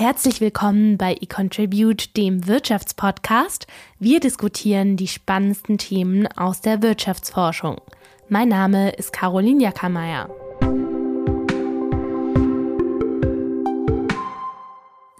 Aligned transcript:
Herzlich 0.00 0.40
willkommen 0.40 0.96
bei 0.96 1.12
eContribute, 1.12 2.16
dem 2.16 2.46
Wirtschaftspodcast. 2.46 3.66
Wir 3.98 4.18
diskutieren 4.18 4.96
die 4.96 5.08
spannendsten 5.08 5.76
Themen 5.76 6.26
aus 6.38 6.62
der 6.62 6.80
Wirtschaftsforschung. 6.80 7.82
Mein 8.30 8.48
Name 8.48 8.92
ist 8.92 9.12
Caroline 9.12 9.62
Jackermeier. 9.62 10.30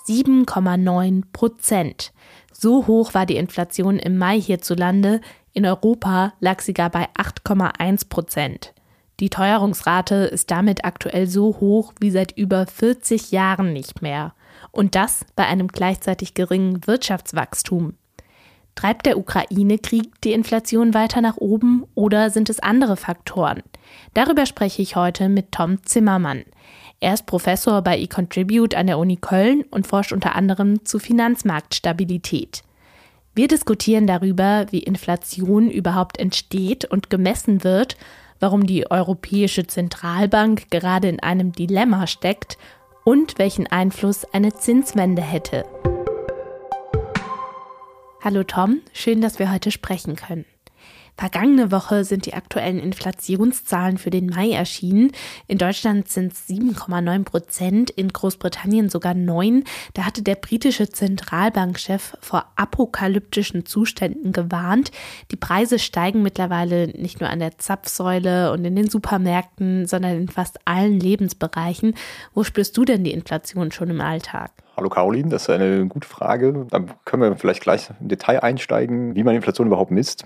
(7,9 0.06 1.24
Prozent). 1.30 2.14
So 2.50 2.86
hoch 2.86 3.12
war 3.12 3.26
die 3.26 3.36
Inflation 3.36 3.98
im 3.98 4.16
Mai 4.16 4.40
hierzulande. 4.40 5.20
In 5.52 5.66
Europa 5.66 6.32
lag 6.40 6.60
sie 6.60 6.72
gar 6.72 6.88
bei 6.88 7.06
8,1 7.18 8.08
Prozent. 8.08 8.72
Die 9.20 9.28
Teuerungsrate 9.28 10.14
ist 10.14 10.50
damit 10.50 10.86
aktuell 10.86 11.26
so 11.26 11.60
hoch 11.60 11.92
wie 12.00 12.10
seit 12.10 12.32
über 12.38 12.66
40 12.66 13.30
Jahren 13.30 13.74
nicht 13.74 14.00
mehr. 14.00 14.32
Und 14.72 14.94
das 14.94 15.24
bei 15.36 15.46
einem 15.46 15.68
gleichzeitig 15.68 16.34
geringen 16.34 16.86
Wirtschaftswachstum. 16.86 17.94
Treibt 18.74 19.06
der 19.06 19.18
Ukraine-Krieg 19.18 20.20
die 20.22 20.32
Inflation 20.32 20.94
weiter 20.94 21.20
nach 21.20 21.36
oben 21.36 21.84
oder 21.94 22.30
sind 22.30 22.48
es 22.48 22.60
andere 22.60 22.96
Faktoren? 22.96 23.62
Darüber 24.14 24.46
spreche 24.46 24.80
ich 24.80 24.96
heute 24.96 25.28
mit 25.28 25.52
Tom 25.52 25.84
Zimmermann. 25.84 26.44
Er 27.00 27.14
ist 27.14 27.26
Professor 27.26 27.82
bei 27.82 27.98
eContribute 27.98 28.74
an 28.74 28.86
der 28.86 28.98
Uni 28.98 29.16
Köln 29.16 29.64
und 29.70 29.86
forscht 29.86 30.12
unter 30.12 30.36
anderem 30.36 30.84
zu 30.84 30.98
Finanzmarktstabilität. 30.98 32.62
Wir 33.34 33.48
diskutieren 33.48 34.06
darüber, 34.06 34.66
wie 34.70 34.80
Inflation 34.80 35.70
überhaupt 35.70 36.18
entsteht 36.18 36.84
und 36.84 37.10
gemessen 37.10 37.64
wird, 37.64 37.96
warum 38.38 38.66
die 38.66 38.90
Europäische 38.90 39.66
Zentralbank 39.66 40.70
gerade 40.70 41.08
in 41.08 41.20
einem 41.20 41.52
Dilemma 41.52 42.06
steckt 42.06 42.58
und 43.04 43.38
welchen 43.38 43.66
Einfluss 43.66 44.24
eine 44.32 44.52
Zinswende 44.54 45.22
hätte. 45.22 45.64
Hallo 48.22 48.44
Tom, 48.44 48.82
schön, 48.92 49.20
dass 49.20 49.38
wir 49.38 49.50
heute 49.50 49.70
sprechen 49.70 50.16
können. 50.16 50.44
Vergangene 51.20 51.70
Woche 51.70 52.04
sind 52.04 52.24
die 52.24 52.32
aktuellen 52.32 52.78
Inflationszahlen 52.78 53.98
für 53.98 54.08
den 54.08 54.28
Mai 54.28 54.52
erschienen. 54.52 55.12
In 55.48 55.58
Deutschland 55.58 56.08
sind 56.08 56.32
es 56.32 56.48
7,9 56.48 57.24
Prozent, 57.24 57.90
in 57.90 58.08
Großbritannien 58.08 58.88
sogar 58.88 59.12
9. 59.12 59.64
Da 59.92 60.06
hatte 60.06 60.22
der 60.22 60.36
britische 60.36 60.88
Zentralbankchef 60.88 62.16
vor 62.22 62.46
apokalyptischen 62.56 63.66
Zuständen 63.66 64.32
gewarnt. 64.32 64.92
Die 65.30 65.36
Preise 65.36 65.78
steigen 65.78 66.22
mittlerweile 66.22 66.86
nicht 66.86 67.20
nur 67.20 67.28
an 67.28 67.40
der 67.40 67.58
Zapfsäule 67.58 68.50
und 68.52 68.64
in 68.64 68.74
den 68.74 68.88
Supermärkten, 68.88 69.84
sondern 69.84 70.16
in 70.16 70.28
fast 70.28 70.58
allen 70.64 70.98
Lebensbereichen. 70.98 71.96
Wo 72.32 72.44
spürst 72.44 72.74
du 72.78 72.86
denn 72.86 73.04
die 73.04 73.12
Inflation 73.12 73.72
schon 73.72 73.90
im 73.90 74.00
Alltag? 74.00 74.52
Hallo 74.74 74.88
Caroline, 74.88 75.28
das 75.28 75.42
ist 75.42 75.50
eine 75.50 75.86
gute 75.86 76.08
Frage. 76.08 76.66
Da 76.70 76.80
können 77.04 77.22
wir 77.22 77.36
vielleicht 77.36 77.60
gleich 77.60 77.90
im 78.00 78.08
Detail 78.08 78.42
einsteigen, 78.42 79.14
wie 79.14 79.22
man 79.22 79.36
Inflation 79.36 79.66
überhaupt 79.66 79.90
misst. 79.90 80.24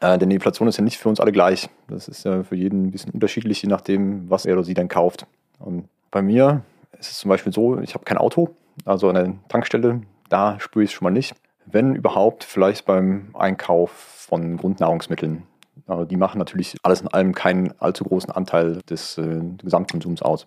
Äh, 0.00 0.18
denn 0.18 0.30
die 0.30 0.36
Inflation 0.36 0.68
ist 0.68 0.76
ja 0.76 0.84
nicht 0.84 0.98
für 0.98 1.08
uns 1.08 1.20
alle 1.20 1.32
gleich. 1.32 1.68
Das 1.88 2.08
ist 2.08 2.24
ja 2.24 2.42
für 2.42 2.56
jeden 2.56 2.86
ein 2.86 2.90
bisschen 2.90 3.12
unterschiedlich, 3.12 3.62
je 3.62 3.68
nachdem, 3.68 4.28
was 4.28 4.46
er 4.46 4.54
oder 4.54 4.64
sie 4.64 4.74
dann 4.74 4.88
kauft. 4.88 5.26
Und 5.58 5.88
bei 6.10 6.22
mir 6.22 6.62
ist 6.98 7.10
es 7.10 7.18
zum 7.18 7.28
Beispiel 7.28 7.52
so, 7.52 7.78
ich 7.80 7.94
habe 7.94 8.04
kein 8.04 8.18
Auto, 8.18 8.54
also 8.84 9.10
der 9.12 9.34
Tankstelle, 9.48 10.02
da 10.28 10.60
spüre 10.60 10.84
ich 10.84 10.90
es 10.90 10.94
schon 10.94 11.04
mal 11.04 11.10
nicht. 11.10 11.34
Wenn 11.64 11.94
überhaupt, 11.94 12.44
vielleicht 12.44 12.86
beim 12.86 13.30
Einkauf 13.34 13.90
von 13.90 14.56
Grundnahrungsmitteln. 14.56 15.44
Aber 15.86 16.04
die 16.04 16.16
machen 16.16 16.38
natürlich 16.38 16.76
alles 16.82 17.00
in 17.00 17.08
allem 17.08 17.34
keinen 17.34 17.78
allzu 17.80 18.04
großen 18.04 18.30
Anteil 18.30 18.80
des 18.88 19.18
äh, 19.18 19.40
Gesamtkonsums 19.62 20.22
aus. 20.22 20.46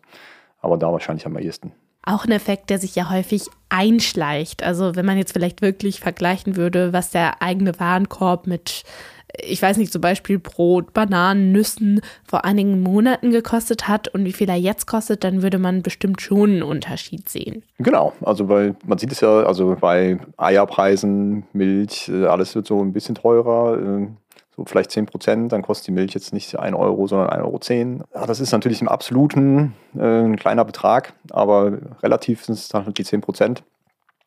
Aber 0.61 0.77
da 0.77 0.92
wahrscheinlich 0.92 1.25
am 1.25 1.38
ehesten. 1.38 1.72
Auch 2.03 2.25
ein 2.25 2.31
Effekt, 2.31 2.70
der 2.70 2.80
sich 2.80 2.95
ja 2.95 3.09
häufig 3.09 3.47
einschleicht. 3.70 4.64
Also 4.64 4.95
wenn 4.95 5.05
man 5.05 5.17
jetzt 5.17 5.33
vielleicht 5.33 5.61
wirklich 5.61 6.00
vergleichen 6.00 6.55
würde, 6.55 6.94
was 6.94 7.11
der 7.11 7.42
eigene 7.42 7.77
Warenkorb 7.80 8.47
mit 8.47 8.83
ich 9.38 9.61
weiß 9.61 9.77
nicht, 9.77 9.91
zum 9.91 10.02
Beispiel 10.02 10.39
Brot, 10.39 10.94
Bananen, 10.94 11.52
Nüssen 11.52 12.02
vor 12.27 12.45
einigen 12.45 12.81
Monaten 12.81 13.31
gekostet 13.31 13.87
hat 13.87 14.08
und 14.08 14.26
wie 14.26 14.33
viel 14.33 14.49
er 14.49 14.55
jetzt 14.55 14.87
kostet, 14.87 15.23
dann 15.23 15.42
würde 15.42 15.59
man 15.59 15.81
bestimmt 15.81 16.21
schon 16.21 16.52
einen 16.52 16.64
Unterschied 16.64 17.30
sehen. 17.30 17.64
Genau, 17.77 18.14
also 18.21 18.49
weil 18.49 18.76
man 18.86 18.98
sieht 18.98 19.11
es 19.11 19.21
ja, 19.21 19.43
also 19.43 19.77
bei 19.80 20.20
Eierpreisen, 20.37 21.43
Milch, 21.54 22.09
äh, 22.09 22.26
alles 22.26 22.55
wird 22.55 22.67
so 22.67 22.81
ein 22.81 22.93
bisschen 22.93 23.15
teurer. 23.15 23.77
Äh, 23.77 24.08
so 24.55 24.65
vielleicht 24.65 24.92
10 24.92 25.05
Prozent, 25.05 25.52
dann 25.52 25.61
kostet 25.61 25.87
die 25.87 25.92
Milch 25.92 26.14
jetzt 26.14 26.33
nicht 26.33 26.58
1 26.58 26.75
Euro, 26.75 27.08
sondern 27.08 27.30
1,10 27.30 28.02
Euro. 28.02 28.27
Das 28.27 28.42
ist 28.42 28.52
natürlich 28.52 28.81
im 28.81 28.89
Absoluten 28.89 29.73
äh, 29.95 30.02
ein 30.02 30.36
kleiner 30.36 30.65
Betrag, 30.65 31.14
aber 31.31 31.77
relativ 32.04 32.43
sind 32.43 32.55
es 32.55 32.67
dann 32.67 32.86
halt 32.86 32.98
die 32.98 33.05
10 33.05 33.21
Prozent. 33.21 33.64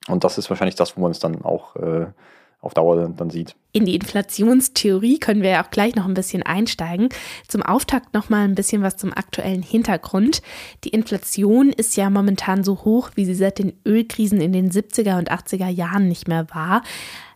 Und 0.08 0.24
das 0.24 0.38
ist 0.38 0.48
wahrscheinlich 0.48 0.74
das, 0.74 0.96
wo 0.96 1.02
man 1.02 1.10
es 1.10 1.18
dann 1.18 1.42
auch 1.42 1.76
äh, 1.76 2.06
auf 2.62 2.74
Dauer 2.74 3.08
dann 3.08 3.28
sieht. 3.30 3.56
In 3.72 3.86
die 3.86 3.96
Inflationstheorie 3.96 5.18
können 5.18 5.42
wir 5.42 5.50
ja 5.50 5.64
auch 5.64 5.70
gleich 5.70 5.96
noch 5.96 6.06
ein 6.06 6.14
bisschen 6.14 6.44
einsteigen. 6.44 7.08
Zum 7.48 7.62
Auftakt 7.62 8.14
noch 8.14 8.28
mal 8.28 8.44
ein 8.44 8.54
bisschen 8.54 8.82
was 8.82 8.96
zum 8.96 9.12
aktuellen 9.12 9.62
Hintergrund. 9.62 10.42
Die 10.84 10.90
Inflation 10.90 11.70
ist 11.70 11.96
ja 11.96 12.08
momentan 12.08 12.62
so 12.62 12.84
hoch, 12.84 13.10
wie 13.16 13.24
sie 13.24 13.34
seit 13.34 13.58
den 13.58 13.72
Ölkrisen 13.84 14.40
in 14.40 14.52
den 14.52 14.70
70er 14.70 15.18
und 15.18 15.32
80er 15.32 15.68
Jahren 15.68 16.06
nicht 16.08 16.28
mehr 16.28 16.46
war. 16.54 16.82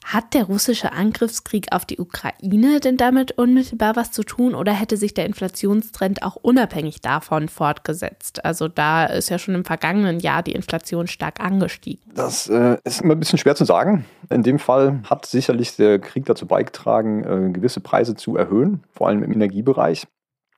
Hat 0.06 0.34
der 0.34 0.44
russische 0.44 0.92
Angriffskrieg 0.92 1.72
auf 1.72 1.84
die 1.84 1.98
Ukraine 1.98 2.78
denn 2.78 2.96
damit 2.96 3.32
unmittelbar 3.32 3.96
was 3.96 4.12
zu 4.12 4.22
tun 4.22 4.54
oder 4.54 4.72
hätte 4.72 4.96
sich 4.96 5.14
der 5.14 5.26
Inflationstrend 5.26 6.22
auch 6.22 6.36
unabhängig 6.36 7.00
davon 7.00 7.48
fortgesetzt? 7.48 8.44
Also 8.44 8.68
da 8.68 9.06
ist 9.06 9.30
ja 9.30 9.40
schon 9.40 9.56
im 9.56 9.64
vergangenen 9.64 10.20
Jahr 10.20 10.44
die 10.44 10.52
Inflation 10.52 11.08
stark 11.08 11.40
angestiegen. 11.40 12.04
Das 12.14 12.48
äh, 12.48 12.76
ist 12.84 13.00
immer 13.00 13.16
ein 13.16 13.18
bisschen 13.18 13.40
schwer 13.40 13.56
zu 13.56 13.64
sagen. 13.64 14.04
In 14.30 14.44
dem 14.44 14.60
Fall 14.60 15.00
hat 15.10 15.26
sicherlich 15.26 15.74
der 15.74 15.98
Krieg 15.98 16.24
dazu 16.24 16.46
beigetragen, 16.46 17.24
äh, 17.24 17.50
gewisse 17.50 17.80
Preise 17.80 18.14
zu 18.14 18.36
erhöhen, 18.36 18.84
vor 18.92 19.08
allem 19.08 19.24
im 19.24 19.32
Energiebereich. 19.32 20.06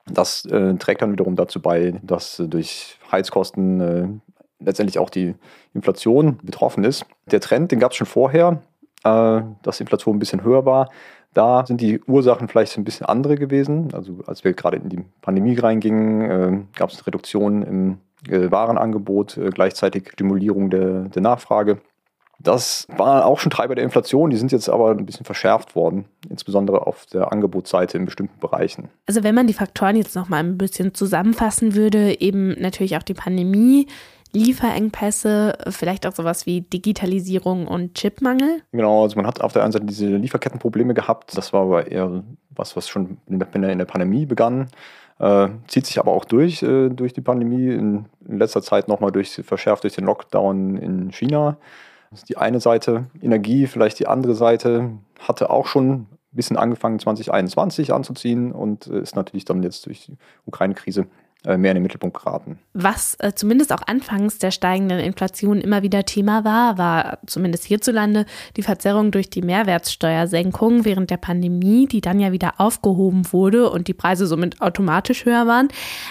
Das 0.04 0.44
äh, 0.44 0.74
trägt 0.74 1.00
dann 1.00 1.12
wiederum 1.12 1.36
dazu 1.36 1.62
bei, 1.62 1.98
dass 2.02 2.36
durch 2.36 2.98
Heizkosten 3.10 3.80
äh, 3.80 4.08
letztendlich 4.62 4.98
auch 4.98 5.08
die 5.08 5.36
Inflation 5.72 6.38
betroffen 6.42 6.84
ist. 6.84 7.06
Der 7.30 7.40
Trend, 7.40 7.72
den 7.72 7.80
gab 7.80 7.92
es 7.92 7.96
schon 7.96 8.06
vorher 8.06 8.62
äh, 9.04 9.42
dass 9.62 9.78
die 9.78 9.82
Inflation 9.82 10.16
ein 10.16 10.18
bisschen 10.18 10.42
höher 10.42 10.64
war. 10.64 10.90
Da 11.34 11.64
sind 11.66 11.80
die 11.80 12.00
Ursachen 12.02 12.48
vielleicht 12.48 12.76
ein 12.76 12.84
bisschen 12.84 13.06
andere 13.06 13.36
gewesen. 13.36 13.88
Also 13.92 14.18
als 14.26 14.44
wir 14.44 14.54
gerade 14.54 14.78
in 14.78 14.88
die 14.88 15.04
Pandemie 15.20 15.58
reingingen, 15.58 16.20
äh, 16.22 16.78
gab 16.78 16.90
es 16.90 16.96
eine 16.96 17.06
Reduktion 17.06 17.62
im 17.62 17.98
äh, 18.28 18.50
Warenangebot, 18.50 19.36
äh, 19.36 19.50
gleichzeitig 19.50 20.10
Stimulierung 20.12 20.70
der, 20.70 21.02
der 21.02 21.22
Nachfrage. 21.22 21.78
Das 22.40 22.86
war 22.96 23.26
auch 23.26 23.40
schon 23.40 23.50
Treiber 23.50 23.74
der 23.74 23.82
Inflation, 23.82 24.30
die 24.30 24.36
sind 24.36 24.52
jetzt 24.52 24.68
aber 24.68 24.92
ein 24.92 25.04
bisschen 25.04 25.26
verschärft 25.26 25.74
worden, 25.74 26.04
insbesondere 26.28 26.86
auf 26.86 27.04
der 27.06 27.32
Angebotsseite 27.32 27.98
in 27.98 28.04
bestimmten 28.04 28.38
Bereichen. 28.38 28.90
Also 29.06 29.24
wenn 29.24 29.34
man 29.34 29.48
die 29.48 29.54
Faktoren 29.54 29.96
jetzt 29.96 30.14
noch 30.14 30.28
mal 30.28 30.38
ein 30.38 30.56
bisschen 30.56 30.94
zusammenfassen 30.94 31.74
würde, 31.74 32.20
eben 32.20 32.54
natürlich 32.60 32.96
auch 32.96 33.02
die 33.02 33.14
Pandemie, 33.14 33.88
Lieferengpässe, 34.32 35.56
vielleicht 35.68 36.06
auch 36.06 36.14
sowas 36.14 36.46
wie 36.46 36.60
Digitalisierung 36.60 37.66
und 37.66 37.94
Chipmangel? 37.94 38.62
Genau, 38.72 39.02
also 39.02 39.16
man 39.16 39.26
hat 39.26 39.40
auf 39.40 39.52
der 39.52 39.62
einen 39.62 39.72
Seite 39.72 39.86
diese 39.86 40.16
Lieferkettenprobleme 40.16 40.94
gehabt. 40.94 41.36
Das 41.36 41.52
war 41.52 41.62
aber 41.62 41.90
eher 41.90 42.22
was, 42.50 42.76
was 42.76 42.88
schon 42.88 43.18
in 43.26 43.38
der 43.38 43.84
Pandemie 43.84 44.26
begann. 44.26 44.68
Äh, 45.18 45.48
zieht 45.66 45.86
sich 45.86 45.98
aber 45.98 46.12
auch 46.12 46.24
durch, 46.24 46.62
äh, 46.62 46.90
durch 46.90 47.12
die 47.12 47.20
Pandemie. 47.20 47.72
In, 47.72 48.06
in 48.26 48.38
letzter 48.38 48.62
Zeit 48.62 48.88
nochmal 48.88 49.12
durch, 49.12 49.30
verschärft 49.44 49.84
durch 49.84 49.94
den 49.94 50.04
Lockdown 50.04 50.76
in 50.76 51.10
China. 51.10 51.56
Das 52.10 52.20
ist 52.20 52.28
die 52.28 52.36
eine 52.36 52.60
Seite. 52.60 53.06
Energie, 53.20 53.66
vielleicht 53.66 53.98
die 53.98 54.06
andere 54.06 54.34
Seite, 54.34 54.90
hatte 55.18 55.50
auch 55.50 55.66
schon 55.66 55.90
ein 55.92 56.06
bisschen 56.32 56.56
angefangen 56.56 56.98
2021 56.98 57.92
anzuziehen 57.92 58.52
und 58.52 58.86
äh, 58.86 59.00
ist 59.00 59.16
natürlich 59.16 59.44
dann 59.44 59.62
jetzt 59.62 59.86
durch 59.86 60.06
die 60.06 60.16
Ukraine-Krise 60.46 61.06
mehr 61.44 61.70
in 61.70 61.76
den 61.76 61.82
Mittelpunkt 61.82 62.16
geraten. 62.16 62.58
Was 62.74 63.14
äh, 63.20 63.32
zumindest 63.32 63.72
auch 63.72 63.82
anfangs 63.86 64.38
der 64.38 64.50
steigenden 64.50 64.98
Inflation 64.98 65.60
immer 65.60 65.82
wieder 65.82 66.04
Thema 66.04 66.44
war, 66.44 66.78
war 66.78 67.18
zumindest 67.26 67.64
hierzulande 67.64 68.26
die 68.56 68.62
Verzerrung 68.62 69.12
durch 69.12 69.30
die 69.30 69.42
Mehrwertsteuersenkung 69.42 70.84
während 70.84 71.10
der 71.10 71.16
Pandemie, 71.16 71.86
die 71.86 72.00
dann 72.00 72.18
ja 72.18 72.32
wieder 72.32 72.54
aufgehoben 72.58 73.32
wurde 73.32 73.70
und 73.70 73.86
die 73.86 73.94
Preise 73.94 74.26
somit 74.26 74.60
automatisch 74.60 75.24
höher 75.24 75.46
waren. 75.46 75.68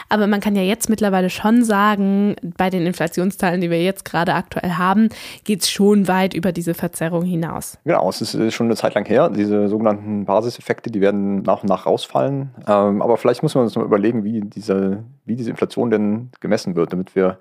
Aber 0.07 0.27
man 0.27 0.39
kann 0.39 0.55
ja 0.55 0.61
jetzt 0.61 0.89
mittlerweile 0.89 1.29
schon 1.29 1.63
sagen, 1.63 2.35
bei 2.57 2.69
den 2.69 2.85
Inflationszahlen, 2.85 3.59
die 3.59 3.69
wir 3.69 3.83
jetzt 3.83 4.05
gerade 4.05 4.33
aktuell 4.33 4.71
haben, 4.71 5.09
geht 5.43 5.61
es 5.61 5.69
schon 5.69 6.07
weit 6.07 6.33
über 6.33 6.53
diese 6.53 6.73
Verzerrung 6.73 7.25
hinaus. 7.25 7.77
Genau, 7.83 8.09
es 8.09 8.21
ist 8.21 8.53
schon 8.53 8.67
eine 8.67 8.75
Zeit 8.77 8.95
lang 8.95 9.05
her. 9.05 9.29
Diese 9.29 9.67
sogenannten 9.67 10.23
Basiseffekte, 10.23 10.89
die 10.89 11.01
werden 11.01 11.41
nach 11.41 11.63
und 11.63 11.69
nach 11.69 11.85
rausfallen. 11.85 12.51
Ähm, 12.65 13.01
aber 13.01 13.17
vielleicht 13.17 13.43
muss 13.43 13.55
man 13.55 13.65
uns 13.65 13.75
mal 13.75 13.83
überlegen, 13.83 14.23
wie 14.23 14.41
diese 14.41 15.03
wie 15.27 15.35
diese 15.35 15.51
Inflation 15.51 15.91
denn 15.91 16.29
gemessen 16.39 16.75
wird, 16.75 16.93
damit 16.93 17.15
wir 17.15 17.37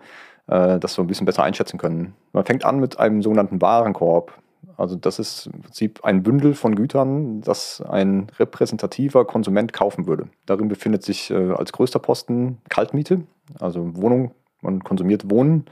äh, 0.48 0.78
das 0.78 0.94
so 0.94 1.02
ein 1.02 1.08
bisschen 1.08 1.26
besser 1.26 1.42
einschätzen 1.42 1.78
können. 1.78 2.14
Man 2.32 2.44
fängt 2.44 2.64
an 2.64 2.80
mit 2.80 2.98
einem 2.98 3.22
sogenannten 3.22 3.60
Warenkorb. 3.60 4.32
Also 4.76 4.96
das 4.96 5.18
ist 5.18 5.46
im 5.46 5.62
Prinzip 5.62 6.04
ein 6.04 6.22
Bündel 6.22 6.54
von 6.54 6.74
Gütern, 6.74 7.40
das 7.40 7.80
ein 7.88 8.26
repräsentativer 8.38 9.24
Konsument 9.24 9.72
kaufen 9.72 10.06
würde. 10.06 10.28
Darin 10.44 10.68
befindet 10.68 11.02
sich 11.02 11.30
äh, 11.30 11.52
als 11.52 11.72
größter 11.72 11.98
Posten 11.98 12.58
Kaltmiete, 12.68 13.22
also 13.60 13.96
Wohnung 13.96 14.32
Man 14.60 14.82
konsumiert 14.82 15.30
Wohnen, 15.30 15.66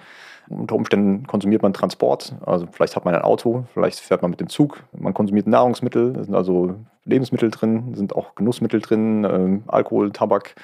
unter 0.48 0.74
Umständen 0.74 1.26
konsumiert 1.26 1.62
man 1.62 1.72
Transport, 1.72 2.34
also 2.44 2.66
vielleicht 2.70 2.96
hat 2.96 3.04
man 3.04 3.14
ein 3.14 3.22
Auto, 3.22 3.64
vielleicht 3.72 4.00
fährt 4.00 4.22
man 4.22 4.30
mit 4.30 4.40
dem 4.40 4.48
Zug, 4.48 4.84
man 4.92 5.14
konsumiert 5.14 5.46
Nahrungsmittel, 5.46 6.12
da 6.12 6.24
sind 6.24 6.34
also 6.34 6.74
Lebensmittel 7.04 7.50
drin, 7.50 7.94
sind 7.94 8.14
auch 8.14 8.34
Genussmittel 8.34 8.80
drin, 8.80 9.24
äh, 9.24 9.70
Alkohol, 9.70 10.12
Tabak, 10.12 10.54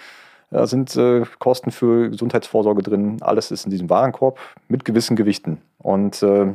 da 0.51 0.67
sind 0.67 0.97
äh, 0.97 1.23
Kosten 1.39 1.71
für 1.71 2.11
Gesundheitsvorsorge 2.11 2.83
drin, 2.83 3.19
alles 3.21 3.51
ist 3.51 3.65
in 3.65 3.71
diesem 3.71 3.89
Warenkorb 3.89 4.39
mit 4.69 4.85
gewissen 4.85 5.17
Gewichten. 5.17 5.63
Und 5.79 6.23
äh, 6.23 6.53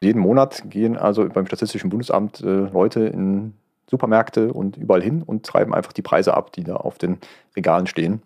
jeden 0.00 0.20
Monat 0.20 0.62
gehen 0.70 0.96
also 0.96 1.28
beim 1.28 1.46
Statistischen 1.46 1.90
Bundesamt 1.90 2.40
äh, 2.40 2.46
Leute 2.46 3.00
in 3.00 3.54
Supermärkte 3.90 4.52
und 4.52 4.76
überall 4.76 5.02
hin 5.02 5.22
und 5.22 5.44
treiben 5.44 5.74
einfach 5.74 5.92
die 5.92 6.02
Preise 6.02 6.34
ab, 6.34 6.52
die 6.52 6.64
da 6.64 6.76
auf 6.76 6.98
den 6.98 7.18
Regalen 7.56 7.86
stehen. 7.86 8.22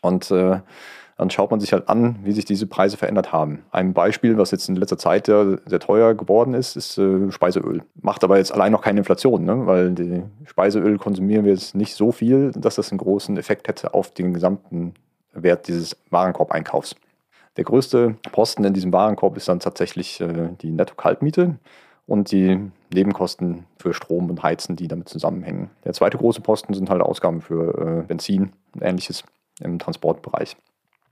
Und 0.00 0.30
äh, 0.30 0.60
dann 1.16 1.30
schaut 1.30 1.50
man 1.50 1.60
sich 1.60 1.72
halt 1.72 1.88
an, 1.88 2.16
wie 2.22 2.32
sich 2.32 2.44
diese 2.44 2.66
Preise 2.66 2.96
verändert 2.96 3.32
haben. 3.32 3.64
Ein 3.70 3.94
Beispiel, 3.94 4.36
was 4.36 4.50
jetzt 4.50 4.68
in 4.68 4.76
letzter 4.76 4.98
Zeit 4.98 5.26
sehr, 5.26 5.58
sehr 5.64 5.80
teuer 5.80 6.14
geworden 6.14 6.52
ist, 6.52 6.76
ist 6.76 6.98
äh, 6.98 7.30
Speiseöl. 7.30 7.82
Macht 8.00 8.22
aber 8.22 8.36
jetzt 8.36 8.52
allein 8.52 8.72
noch 8.72 8.82
keine 8.82 8.98
Inflation, 8.98 9.44
ne? 9.44 9.66
weil 9.66 9.92
die 9.92 10.22
Speiseöl 10.44 10.98
konsumieren 10.98 11.44
wir 11.44 11.52
jetzt 11.52 11.74
nicht 11.74 11.94
so 11.94 12.12
viel, 12.12 12.52
dass 12.52 12.74
das 12.74 12.90
einen 12.90 12.98
großen 12.98 13.36
Effekt 13.38 13.68
hätte 13.68 13.94
auf 13.94 14.10
den 14.12 14.34
gesamten 14.34 14.92
Wert 15.32 15.68
dieses 15.68 15.96
Warenkorb-Einkaufs. 16.10 16.96
Der 17.56 17.64
größte 17.64 18.16
Posten 18.32 18.64
in 18.64 18.74
diesem 18.74 18.92
Warenkorb 18.92 19.38
ist 19.38 19.48
dann 19.48 19.60
tatsächlich 19.60 20.20
äh, 20.20 20.50
die 20.60 20.70
Netto-Kaltmiete 20.70 21.56
und 22.06 22.30
die 22.30 22.70
Nebenkosten 22.92 23.64
für 23.78 23.94
Strom 23.94 24.28
und 24.28 24.42
Heizen, 24.42 24.76
die 24.76 24.86
damit 24.86 25.08
zusammenhängen. 25.08 25.70
Der 25.84 25.94
zweite 25.94 26.18
große 26.18 26.42
Posten 26.42 26.74
sind 26.74 26.90
halt 26.90 27.00
Ausgaben 27.00 27.40
für 27.40 28.02
äh, 28.02 28.06
Benzin 28.06 28.52
und 28.74 28.82
ähnliches 28.82 29.24
im 29.60 29.78
Transportbereich. 29.78 30.56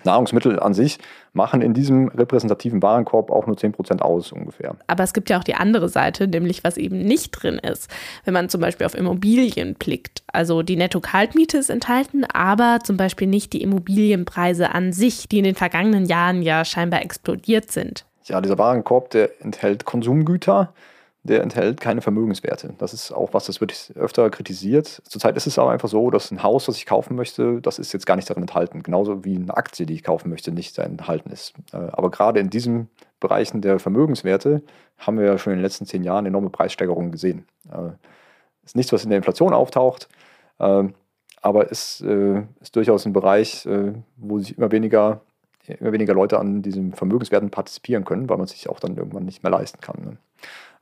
Nahrungsmittel 0.04 0.60
an 0.60 0.74
sich 0.74 0.98
machen 1.32 1.62
in 1.62 1.74
diesem 1.74 2.08
repräsentativen 2.08 2.82
Warenkorb 2.82 3.30
auch 3.30 3.46
nur 3.46 3.56
10% 3.56 4.00
aus 4.00 4.32
ungefähr. 4.32 4.76
Aber 4.86 5.04
es 5.04 5.12
gibt 5.12 5.30
ja 5.30 5.38
auch 5.38 5.44
die 5.44 5.54
andere 5.54 5.88
Seite, 5.88 6.28
nämlich 6.28 6.64
was 6.64 6.76
eben 6.76 6.98
nicht 6.98 7.30
drin 7.30 7.58
ist. 7.58 7.90
Wenn 8.24 8.34
man 8.34 8.48
zum 8.48 8.60
Beispiel 8.60 8.86
auf 8.86 8.94
Immobilien 8.94 9.74
blickt. 9.74 10.22
Also 10.28 10.62
die 10.62 10.76
Netto-Kaltmiete 10.76 11.58
ist 11.58 11.70
enthalten, 11.70 12.24
aber 12.24 12.78
zum 12.82 12.96
Beispiel 12.96 13.26
nicht 13.26 13.52
die 13.52 13.62
Immobilienpreise 13.62 14.74
an 14.74 14.92
sich, 14.92 15.28
die 15.28 15.38
in 15.38 15.44
den 15.44 15.54
vergangenen 15.54 16.06
Jahren 16.06 16.42
ja 16.42 16.64
scheinbar 16.64 17.02
explodiert 17.02 17.70
sind. 17.70 18.04
Ja, 18.24 18.40
dieser 18.40 18.58
Warenkorb, 18.58 19.10
der 19.10 19.30
enthält 19.42 19.84
Konsumgüter, 19.84 20.72
der 21.24 21.42
enthält 21.42 21.80
keine 21.80 22.02
Vermögenswerte. 22.02 22.74
Das 22.76 22.92
ist 22.92 23.10
auch 23.10 23.32
was, 23.32 23.46
das 23.46 23.60
wird 23.60 23.92
öfter 23.96 24.28
kritisiert. 24.28 25.02
Zurzeit 25.08 25.36
ist 25.36 25.46
es 25.46 25.58
aber 25.58 25.70
einfach 25.70 25.88
so, 25.88 26.10
dass 26.10 26.30
ein 26.30 26.42
Haus, 26.42 26.66
das 26.66 26.76
ich 26.76 26.84
kaufen 26.84 27.16
möchte, 27.16 27.62
das 27.62 27.78
ist 27.78 27.94
jetzt 27.94 28.04
gar 28.04 28.16
nicht 28.16 28.28
darin 28.28 28.42
enthalten. 28.42 28.82
Genauso 28.82 29.24
wie 29.24 29.34
eine 29.34 29.56
Aktie, 29.56 29.86
die 29.86 29.94
ich 29.94 30.04
kaufen 30.04 30.28
möchte, 30.28 30.52
nicht 30.52 30.78
enthalten 30.78 31.30
ist. 31.30 31.54
Äh, 31.72 31.76
aber 31.76 32.10
gerade 32.10 32.40
in 32.40 32.50
diesen 32.50 32.90
Bereichen 33.20 33.62
der 33.62 33.78
Vermögenswerte 33.78 34.62
haben 34.98 35.18
wir 35.18 35.24
ja 35.24 35.38
schon 35.38 35.54
in 35.54 35.60
den 35.60 35.64
letzten 35.64 35.86
zehn 35.86 36.04
Jahren 36.04 36.26
enorme 36.26 36.50
Preissteigerungen 36.50 37.10
gesehen. 37.10 37.46
Das 37.64 37.80
äh, 37.80 37.94
ist 38.66 38.76
nichts, 38.76 38.92
was 38.92 39.04
in 39.04 39.10
der 39.10 39.16
Inflation 39.16 39.54
auftaucht, 39.54 40.08
äh, 40.58 40.84
aber 41.40 41.70
es 41.70 42.00
ist 42.00 42.74
durchaus 42.74 43.04
ein 43.04 43.12
Bereich, 43.12 43.68
wo 44.16 44.38
sich 44.38 44.56
immer 44.56 44.72
weniger 44.72 45.20
immer 45.66 45.92
weniger 45.92 46.14
Leute 46.14 46.38
an 46.38 46.62
diesen 46.62 46.94
Vermögenswerten 46.94 47.50
partizipieren 47.50 48.06
können, 48.06 48.30
weil 48.30 48.38
man 48.38 48.46
sich 48.46 48.70
auch 48.70 48.80
dann 48.80 48.96
irgendwann 48.96 49.26
nicht 49.26 49.42
mehr 49.42 49.52
leisten 49.52 49.82
kann. 49.82 50.18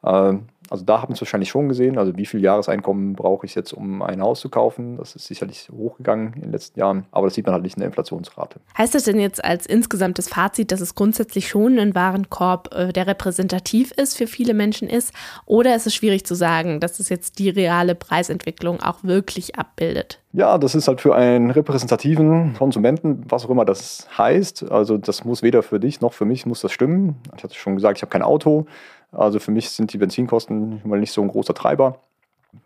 Ähm, 0.05 0.49
also 0.73 0.87
da 0.87 1.03
haben 1.03 1.11
wir 1.11 1.15
es 1.15 1.21
wahrscheinlich 1.21 1.51
schon 1.51 1.69
gesehen. 1.69 1.99
Also 1.99 2.17
wie 2.17 2.25
viel 2.25 2.41
Jahreseinkommen 2.41 3.13
brauche 3.13 3.45
ich 3.45 3.55
jetzt, 3.55 3.75
um 3.75 4.01
ein 4.01 4.23
Haus 4.23 4.41
zu 4.41 4.49
kaufen? 4.49 4.97
Das 4.97 5.15
ist 5.15 5.27
sicherlich 5.27 5.69
hochgegangen 5.71 6.33
in 6.33 6.41
den 6.41 6.51
letzten 6.51 6.81
Jahren, 6.81 7.05
aber 7.13 7.27
das 7.27 7.35
sieht 7.35 7.45
man 7.45 7.53
halt 7.53 7.63
nicht 7.63 7.77
in 7.77 7.81
der 7.81 7.89
Inflationsrate. 7.89 8.59
Heißt 8.79 8.95
das 8.95 9.05
denn 9.05 9.21
jetzt 9.21 9.45
als 9.45 9.67
insgesamtes 9.67 10.31
Fazit, 10.31 10.73
dass 10.73 10.81
es 10.81 10.95
grundsätzlich 10.95 11.47
schon 11.47 11.79
ein 11.79 11.95
Warenkorb, 11.95 12.75
äh, 12.75 12.91
der 12.91 13.07
repräsentativ 13.07 13.93
ist 13.93 14.17
für 14.17 14.27
viele 14.27 14.55
Menschen 14.55 14.89
ist? 14.89 15.13
Oder 15.45 15.77
ist 15.77 15.87
es 15.87 15.95
schwierig 15.95 16.25
zu 16.25 16.35
sagen, 16.35 16.81
dass 16.81 17.01
es 17.01 17.11
jetzt 17.11 17.39
die 17.39 17.51
reale 17.51 17.95
Preisentwicklung 17.95 18.81
auch 18.81 19.05
wirklich 19.05 19.57
abbildet? 19.57 20.21
Ja, 20.33 20.57
das 20.57 20.75
ist 20.75 20.89
halt 20.89 21.03
für 21.03 21.15
einen 21.15 21.51
repräsentativen 21.51 22.55
Konsumenten, 22.55 23.27
was 23.29 23.45
auch 23.45 23.51
immer 23.51 23.67
das 23.67 24.09
heißt. 24.17 24.71
Also 24.71 24.97
das 24.97 25.27
muss 25.27 25.43
weder 25.43 25.63
für 25.63 25.79
dich 25.79 26.01
noch 26.01 26.15
für 26.15 26.25
mich 26.25 26.47
muss 26.47 26.63
das 26.63 26.73
stimmen. 26.73 27.17
Ich 27.37 27.45
hatte 27.45 27.55
schon 27.55 27.75
gesagt, 27.75 27.99
ich 27.99 28.03
habe 28.03 28.11
kein 28.11 28.23
Auto. 28.23 28.65
Also 29.13 29.39
für 29.39 29.51
mich 29.51 29.71
sind 29.71 29.93
die 29.93 29.99
Benzinkosten 29.99 30.81
mal 30.85 30.99
nicht 30.99 31.13
so 31.13 31.23
ein 31.23 31.29
großer 31.29 31.55
Treiber. 31.55 31.99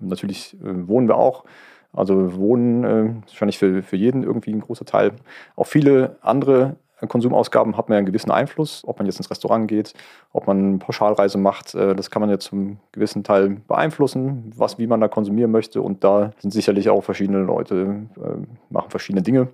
Natürlich 0.00 0.54
äh, 0.54 0.88
wohnen 0.88 1.08
wir 1.08 1.16
auch. 1.16 1.44
Also 1.92 2.36
Wohnen 2.36 2.84
äh, 2.84 3.14
wahrscheinlich 3.26 3.58
für, 3.58 3.82
für 3.82 3.96
jeden 3.96 4.22
irgendwie 4.22 4.52
ein 4.52 4.60
großer 4.60 4.84
Teil. 4.84 5.12
Auch 5.56 5.66
viele 5.66 6.16
andere 6.20 6.76
Konsumausgaben 7.08 7.76
hat 7.76 7.88
man 7.88 7.96
ja 7.96 7.98
einen 7.98 8.06
gewissen 8.06 8.30
Einfluss, 8.30 8.82
ob 8.86 8.98
man 8.98 9.06
jetzt 9.06 9.18
ins 9.18 9.30
Restaurant 9.30 9.68
geht, 9.68 9.92
ob 10.32 10.46
man 10.46 10.58
eine 10.58 10.78
Pauschalreise 10.78 11.36
macht, 11.36 11.74
äh, 11.74 11.94
das 11.94 12.10
kann 12.10 12.20
man 12.20 12.30
ja 12.30 12.38
zum 12.38 12.78
gewissen 12.92 13.22
Teil 13.22 13.60
beeinflussen, 13.68 14.52
was, 14.56 14.78
wie 14.78 14.86
man 14.86 15.00
da 15.00 15.08
konsumieren 15.08 15.50
möchte. 15.50 15.82
Und 15.82 16.04
da 16.04 16.32
sind 16.38 16.52
sicherlich 16.52 16.88
auch 16.88 17.02
verschiedene 17.02 17.40
Leute, 17.40 18.06
äh, 18.16 18.46
machen 18.70 18.90
verschiedene 18.90 19.22
Dinge 19.22 19.48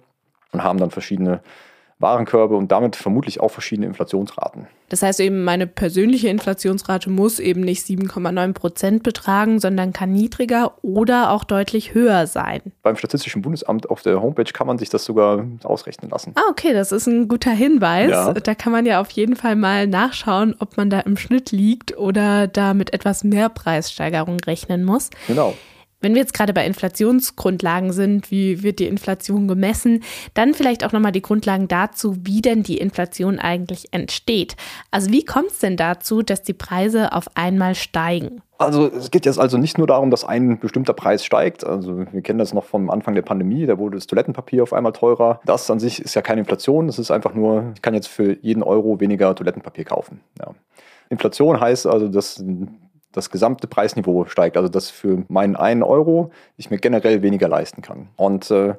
und 0.53 0.63
haben 0.63 0.79
dann 0.79 0.91
verschiedene 0.91 1.41
Warenkörbe 1.99 2.57
und 2.57 2.73
damit 2.73 2.97
vermutlich 2.97 3.41
auch 3.41 3.51
verschiedene 3.51 3.87
Inflationsraten. 3.87 4.67
Das 4.89 5.03
heißt 5.03 5.21
eben, 5.21 5.43
meine 5.45 5.67
persönliche 5.67 6.29
Inflationsrate 6.29 7.09
muss 7.09 7.39
eben 7.39 7.63
nicht 7.63 7.87
7,9 7.87 8.53
Prozent 8.53 9.03
betragen, 9.03 9.59
sondern 9.59 9.95
kann 9.95 10.13
niedriger 10.13 10.73
oder 10.83 11.31
auch 11.31 11.45
deutlich 11.45 11.95
höher 11.95 12.27
sein. 12.27 12.61
Beim 12.83 12.97
Statistischen 12.97 13.41
Bundesamt 13.41 13.89
auf 13.89 14.03
der 14.03 14.21
Homepage 14.21 14.53
kann 14.53 14.67
man 14.67 14.77
sich 14.77 14.91
das 14.91 15.07
sogar 15.07 15.47
ausrechnen 15.65 16.11
lassen. 16.11 16.33
Ah, 16.35 16.43
okay, 16.51 16.75
das 16.75 16.93
ist 16.93 17.07
ein 17.07 17.27
guter 17.27 17.53
Hinweis. 17.53 18.11
Ja. 18.11 18.35
Da 18.35 18.55
kann 18.55 18.73
man 18.73 18.85
ja 18.85 19.01
auf 19.01 19.11
jeden 19.13 19.35
Fall 19.35 19.57
mal 19.57 19.87
nachschauen, 19.87 20.55
ob 20.59 20.77
man 20.77 20.91
da 20.91 21.01
im 21.01 21.17
Schnitt 21.17 21.53
liegt 21.53 21.97
oder 21.97 22.47
da 22.47 22.75
mit 22.75 22.93
etwas 22.93 23.25
mehr 23.25 23.49
Preissteigerung 23.49 24.41
rechnen 24.41 24.85
muss. 24.85 25.09
Genau. 25.27 25.55
Wenn 26.03 26.15
wir 26.15 26.21
jetzt 26.21 26.35
gerade 26.35 26.53
bei 26.53 26.67
Inflationsgrundlagen 26.67 27.93
sind, 27.93 28.31
wie 28.31 28.63
wird 28.63 28.81
die 28.81 28.87
Inflation 28.87 29.49
gemessen, 29.49 30.03
dann 30.35 30.53
vielleicht 30.53 30.85
auch 30.85 30.93
nochmal 30.93 31.13
die 31.13 31.23
Grundlagen 31.23 31.69
dazu, 31.69 32.17
wie 32.23 32.43
denn 32.43 32.63
die 32.63 32.79
Inflation 32.79 33.39
eigentlich 33.39 33.93
entsteht. 33.93 34.57
Also 34.91 35.11
wie 35.11 35.25
kommt 35.25 35.53
es 35.53 35.61
denn 35.61 35.77
dazu, 35.77 36.23
dass 36.23 36.43
die 36.43 36.53
Preise 36.53 37.13
auf 37.13 37.27
einmal 37.35 37.75
steigen? 37.75 38.43
Also 38.59 38.87
es 38.87 39.11
geht 39.11 39.27
jetzt 39.27 39.39
also 39.39 39.59
nicht 39.59 39.79
nur 39.79 39.87
darum, 39.87 40.11
dass 40.11 40.25
ein 40.25 40.59
bestimmter 40.59 40.93
Preis 40.93 41.25
steigt. 41.25 41.65
Also 41.65 42.07
wir 42.11 42.23
kennen 42.23 42.39
das 42.39 42.55
noch 42.55 42.65
vom 42.65 42.91
Anfang 42.91 43.15
der 43.15 43.23
Pandemie, 43.23 43.67
da 43.67 43.79
wurde 43.79 43.97
das 43.97 44.07
Toilettenpapier 44.07 44.63
auf 44.63 44.73
einmal 44.73 44.93
teurer. 44.93 45.41
Das 45.45 45.71
an 45.71 45.81
sich 45.81 46.01
ist 46.01 46.15
ja 46.15 46.23
keine 46.23 46.41
Inflation, 46.41 46.87
das 46.87 46.99
ist 46.99 47.11
einfach 47.11 47.35
nur, 47.35 47.73
ich 47.75 47.83
kann 47.83 47.95
jetzt 47.95 48.09
für 48.09 48.37
jeden 48.41 48.63
Euro 48.63 49.01
weniger 49.01 49.35
Toilettenpapier 49.35 49.85
kaufen. 49.85 50.21
Ja. 50.39 50.55
Inflation 51.11 51.61
heißt 51.61 51.87
also, 51.87 52.09
dass 52.09 52.43
das 53.13 53.31
gesamte 53.31 53.67
Preisniveau 53.67 54.25
steigt. 54.27 54.57
Also 54.57 54.69
dass 54.69 54.91
für 54.91 55.25
meinen 55.29 55.57
einen 55.57 55.83
Euro 55.83 56.31
ich 56.57 56.71
mir 56.71 56.79
generell 56.79 57.23
weniger 57.23 57.49
leisten 57.49 57.83
kann. 57.83 58.09
Und 58.17 58.51
äh, 58.51 58.75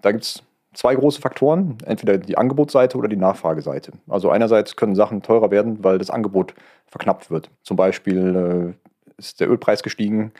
da 0.00 0.12
gibt 0.12 0.24
es 0.24 0.42
zwei 0.74 0.94
große 0.94 1.20
Faktoren, 1.20 1.78
entweder 1.84 2.18
die 2.18 2.36
Angebotsseite 2.36 2.96
oder 2.98 3.08
die 3.08 3.16
Nachfrageseite. 3.16 3.92
Also 4.08 4.30
einerseits 4.30 4.76
können 4.76 4.94
Sachen 4.94 5.22
teurer 5.22 5.50
werden, 5.50 5.82
weil 5.82 5.98
das 5.98 6.10
Angebot 6.10 6.54
verknappt 6.86 7.30
wird. 7.30 7.50
Zum 7.62 7.76
Beispiel 7.76 8.76
äh, 8.76 9.18
ist 9.18 9.40
der 9.40 9.50
Ölpreis 9.50 9.82
gestiegen, 9.82 10.32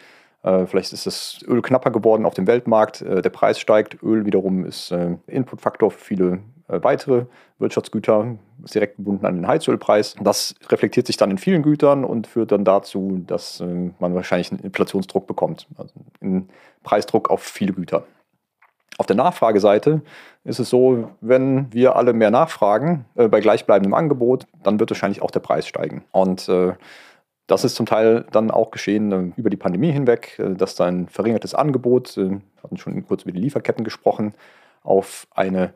äh, 0.42 0.66
vielleicht 0.66 0.92
ist 0.92 1.06
das 1.06 1.40
Öl 1.48 1.62
knapper 1.62 1.90
geworden 1.90 2.26
auf 2.26 2.34
dem 2.34 2.46
Weltmarkt, 2.46 3.02
äh, 3.02 3.22
der 3.22 3.30
Preis 3.30 3.58
steigt, 3.58 4.02
Öl 4.02 4.26
wiederum 4.26 4.64
ist 4.64 4.92
äh, 4.92 5.16
Inputfaktor 5.26 5.90
für 5.90 6.04
viele 6.04 6.38
weitere 6.68 7.26
Wirtschaftsgüter, 7.58 8.36
ist 8.64 8.74
direkt 8.74 8.96
gebunden 8.96 9.26
an 9.26 9.36
den 9.36 9.46
Heizölpreis. 9.46 10.14
Das 10.20 10.54
reflektiert 10.68 11.06
sich 11.06 11.16
dann 11.16 11.30
in 11.30 11.38
vielen 11.38 11.62
Gütern 11.62 12.04
und 12.04 12.26
führt 12.26 12.52
dann 12.52 12.64
dazu, 12.64 13.22
dass 13.26 13.60
äh, 13.60 13.90
man 13.98 14.14
wahrscheinlich 14.14 14.50
einen 14.50 14.60
Inflationsdruck 14.60 15.26
bekommt, 15.26 15.66
also 15.76 15.94
einen 16.20 16.48
Preisdruck 16.82 17.30
auf 17.30 17.42
viele 17.42 17.72
Güter. 17.72 18.04
Auf 18.98 19.06
der 19.06 19.16
Nachfrageseite 19.16 20.00
ist 20.44 20.58
es 20.58 20.70
so, 20.70 21.10
wenn 21.20 21.72
wir 21.72 21.96
alle 21.96 22.12
mehr 22.12 22.30
nachfragen 22.30 23.04
äh, 23.14 23.28
bei 23.28 23.40
gleichbleibendem 23.40 23.94
Angebot, 23.94 24.46
dann 24.62 24.80
wird 24.80 24.90
wahrscheinlich 24.90 25.22
auch 25.22 25.30
der 25.30 25.40
Preis 25.40 25.66
steigen. 25.66 26.04
Und 26.12 26.48
äh, 26.48 26.72
das 27.46 27.64
ist 27.64 27.76
zum 27.76 27.86
Teil 27.86 28.24
dann 28.32 28.50
auch 28.50 28.70
geschehen 28.70 29.12
äh, 29.12 29.38
über 29.38 29.50
die 29.50 29.56
Pandemie 29.56 29.92
hinweg, 29.92 30.38
äh, 30.38 30.54
dass 30.54 30.74
da 30.74 30.86
ein 30.86 31.08
verringertes 31.08 31.54
Angebot, 31.54 32.16
wir 32.16 32.40
hatten 32.62 32.76
schon 32.78 33.06
kurz 33.06 33.22
über 33.22 33.32
die 33.32 33.40
Lieferketten 33.40 33.84
gesprochen, 33.84 34.34
auf 34.82 35.26
eine 35.30 35.72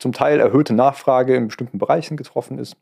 zum 0.00 0.12
Teil 0.12 0.40
erhöhte 0.40 0.74
Nachfrage 0.74 1.36
in 1.36 1.46
bestimmten 1.46 1.78
Bereichen 1.78 2.16
getroffen 2.16 2.58
ist. 2.58 2.76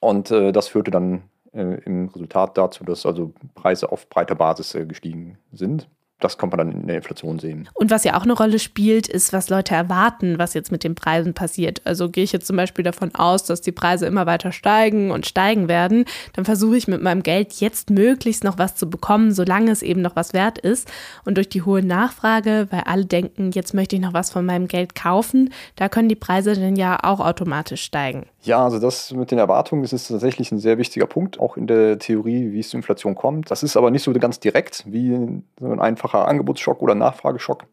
Und 0.00 0.30
äh, 0.30 0.50
das 0.50 0.68
führte 0.68 0.90
dann 0.90 1.24
äh, 1.52 1.80
im 1.84 2.08
Resultat 2.08 2.58
dazu, 2.58 2.84
dass 2.84 3.06
also 3.06 3.32
Preise 3.54 3.92
auf 3.92 4.08
breiter 4.08 4.34
Basis 4.34 4.74
äh, 4.74 4.86
gestiegen 4.86 5.38
sind. 5.52 5.88
Das 6.24 6.38
kann 6.38 6.48
man 6.48 6.58
dann 6.58 6.72
in 6.72 6.86
der 6.86 6.96
Inflation 6.96 7.38
sehen. 7.38 7.68
Und 7.74 7.90
was 7.90 8.04
ja 8.04 8.16
auch 8.16 8.22
eine 8.22 8.32
Rolle 8.32 8.58
spielt, 8.58 9.06
ist, 9.06 9.32
was 9.32 9.50
Leute 9.50 9.74
erwarten, 9.74 10.38
was 10.38 10.54
jetzt 10.54 10.72
mit 10.72 10.82
den 10.82 10.94
Preisen 10.94 11.34
passiert. 11.34 11.82
Also 11.84 12.08
gehe 12.08 12.24
ich 12.24 12.32
jetzt 12.32 12.46
zum 12.46 12.56
Beispiel 12.56 12.82
davon 12.82 13.14
aus, 13.14 13.44
dass 13.44 13.60
die 13.60 13.72
Preise 13.72 14.06
immer 14.06 14.26
weiter 14.26 14.50
steigen 14.52 15.10
und 15.10 15.26
steigen 15.26 15.68
werden, 15.68 16.06
dann 16.32 16.44
versuche 16.44 16.76
ich 16.76 16.88
mit 16.88 17.02
meinem 17.02 17.22
Geld 17.22 17.52
jetzt 17.54 17.90
möglichst 17.90 18.42
noch 18.42 18.58
was 18.58 18.74
zu 18.74 18.88
bekommen, 18.88 19.32
solange 19.32 19.70
es 19.70 19.82
eben 19.82 20.00
noch 20.00 20.16
was 20.16 20.32
wert 20.32 20.58
ist. 20.58 20.90
Und 21.24 21.36
durch 21.36 21.48
die 21.48 21.62
hohe 21.62 21.82
Nachfrage, 21.82 22.68
weil 22.70 22.82
alle 22.86 23.04
denken, 23.04 23.50
jetzt 23.52 23.74
möchte 23.74 23.96
ich 23.96 24.02
noch 24.02 24.14
was 24.14 24.30
von 24.30 24.46
meinem 24.46 24.68
Geld 24.68 24.94
kaufen, 24.94 25.52
da 25.76 25.88
können 25.88 26.08
die 26.08 26.14
Preise 26.14 26.54
dann 26.54 26.76
ja 26.76 26.98
auch 27.02 27.20
automatisch 27.20 27.82
steigen. 27.82 28.26
Ja, 28.44 28.62
also 28.62 28.78
das 28.78 29.10
mit 29.12 29.30
den 29.30 29.38
Erwartungen, 29.38 29.82
das 29.82 29.94
ist 29.94 30.08
tatsächlich 30.08 30.52
ein 30.52 30.58
sehr 30.58 30.76
wichtiger 30.76 31.06
Punkt, 31.06 31.40
auch 31.40 31.56
in 31.56 31.66
der 31.66 31.98
Theorie, 31.98 32.52
wie 32.52 32.60
es 32.60 32.68
zur 32.68 32.78
Inflation 32.78 33.14
kommt. 33.14 33.50
Das 33.50 33.62
ist 33.62 33.74
aber 33.74 33.90
nicht 33.90 34.02
so 34.02 34.12
ganz 34.12 34.38
direkt 34.38 34.84
wie 34.86 35.42
so 35.58 35.66
ein 35.66 35.80
einfacher 35.80 36.28
Angebotsschock 36.28 36.82
oder 36.82 36.94
Nachfrageschock. 36.94 37.64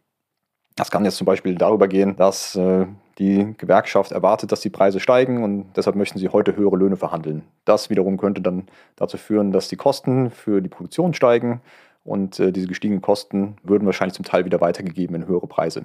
Das 0.77 0.89
kann 0.89 1.03
jetzt 1.03 1.17
zum 1.17 1.25
Beispiel 1.25 1.55
darüber 1.55 1.89
gehen, 1.89 2.15
dass 2.15 2.55
äh, 2.55 2.85
die 3.19 3.53
Gewerkschaft 3.57 4.13
erwartet, 4.13 4.53
dass 4.53 4.61
die 4.61 4.69
Preise 4.69 5.01
steigen 5.01 5.43
und 5.43 5.73
deshalb 5.75 5.97
möchten 5.97 6.19
sie 6.19 6.29
heute 6.29 6.55
höhere 6.55 6.77
Löhne 6.77 6.95
verhandeln. 6.95 7.43
Das 7.65 7.89
wiederum 7.89 8.17
könnte 8.17 8.41
dann 8.41 8.67
dazu 8.95 9.17
führen, 9.17 9.51
dass 9.51 9.67
die 9.67 9.75
Kosten 9.75 10.31
für 10.31 10.61
die 10.61 10.69
Produktion 10.69 11.13
steigen 11.13 11.59
und 12.05 12.39
äh, 12.39 12.53
diese 12.53 12.67
gestiegenen 12.67 13.01
Kosten 13.01 13.57
würden 13.63 13.85
wahrscheinlich 13.85 14.15
zum 14.15 14.23
Teil 14.23 14.45
wieder 14.45 14.61
weitergegeben 14.61 15.17
in 15.17 15.27
höhere 15.27 15.47
Preise 15.47 15.83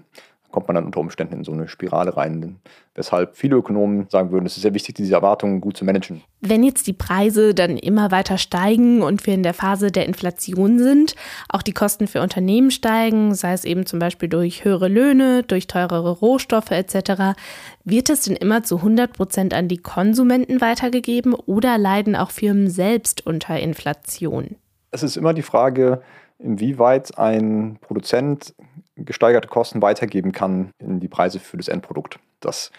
kommt 0.57 0.69
man 0.69 0.77
dann 0.77 0.87
unter 0.87 1.01
Umständen 1.01 1.35
in 1.35 1.45
so 1.45 1.53
eine 1.53 1.69
Spirale 1.69 2.17
rein. 2.17 2.57
Weshalb 2.95 3.37
viele 3.37 3.57
Ökonomen 3.57 4.07
sagen 4.09 4.31
würden, 4.31 4.47
es 4.47 4.57
ist 4.57 4.63
sehr 4.63 4.73
wichtig, 4.73 4.95
diese 4.95 5.13
Erwartungen 5.13 5.61
gut 5.61 5.77
zu 5.77 5.85
managen. 5.85 6.23
Wenn 6.41 6.65
jetzt 6.65 6.87
die 6.87 6.95
Preise 6.95 7.53
dann 7.53 7.77
immer 7.77 8.11
weiter 8.11 8.39
steigen 8.39 9.03
und 9.03 9.27
wir 9.27 9.35
in 9.35 9.43
der 9.43 9.53
Phase 9.53 9.93
der 9.93 10.07
Inflation 10.07 10.79
sind, 10.79 11.15
auch 11.51 11.61
die 11.61 11.75
Kosten 11.75 12.07
für 12.07 12.23
Unternehmen 12.23 12.71
steigen, 12.71 13.35
sei 13.35 13.53
es 13.53 13.67
eben 13.67 13.85
zum 13.85 13.99
Beispiel 13.99 14.31
durch 14.31 14.65
höhere 14.65 14.89
Löhne, 14.89 15.43
durch 15.43 15.67
teurere 15.67 16.13
Rohstoffe 16.13 16.71
etc., 16.71 17.37
wird 17.85 18.09
es 18.09 18.23
denn 18.23 18.37
immer 18.37 18.63
zu 18.63 18.77
100 18.77 19.13
Prozent 19.13 19.53
an 19.53 19.69
die 19.69 19.77
Konsumenten 19.77 20.63
weitergegeben 20.63 21.35
oder 21.35 21.77
leiden 21.77 22.17
auch 22.17 22.31
Firmen 22.31 22.71
selbst 22.71 23.27
unter 23.27 23.61
Inflation? 23.61 24.57
Es 24.91 25.03
ist 25.03 25.19
immer 25.19 25.35
die 25.35 25.43
Frage, 25.43 26.01
inwieweit 26.39 27.19
ein 27.19 27.77
Produzent 27.83 28.55
gesteigerte 28.97 29.49
Kosten 29.49 29.83
weitergeben 29.83 30.33
kann 30.33 30.71
in 30.79 31.01
die 31.01 31.09
Preise 31.09 31.39
für 31.39 31.57
das 31.57 31.69
Endprodukt. 31.69 32.19
Das 32.41 32.71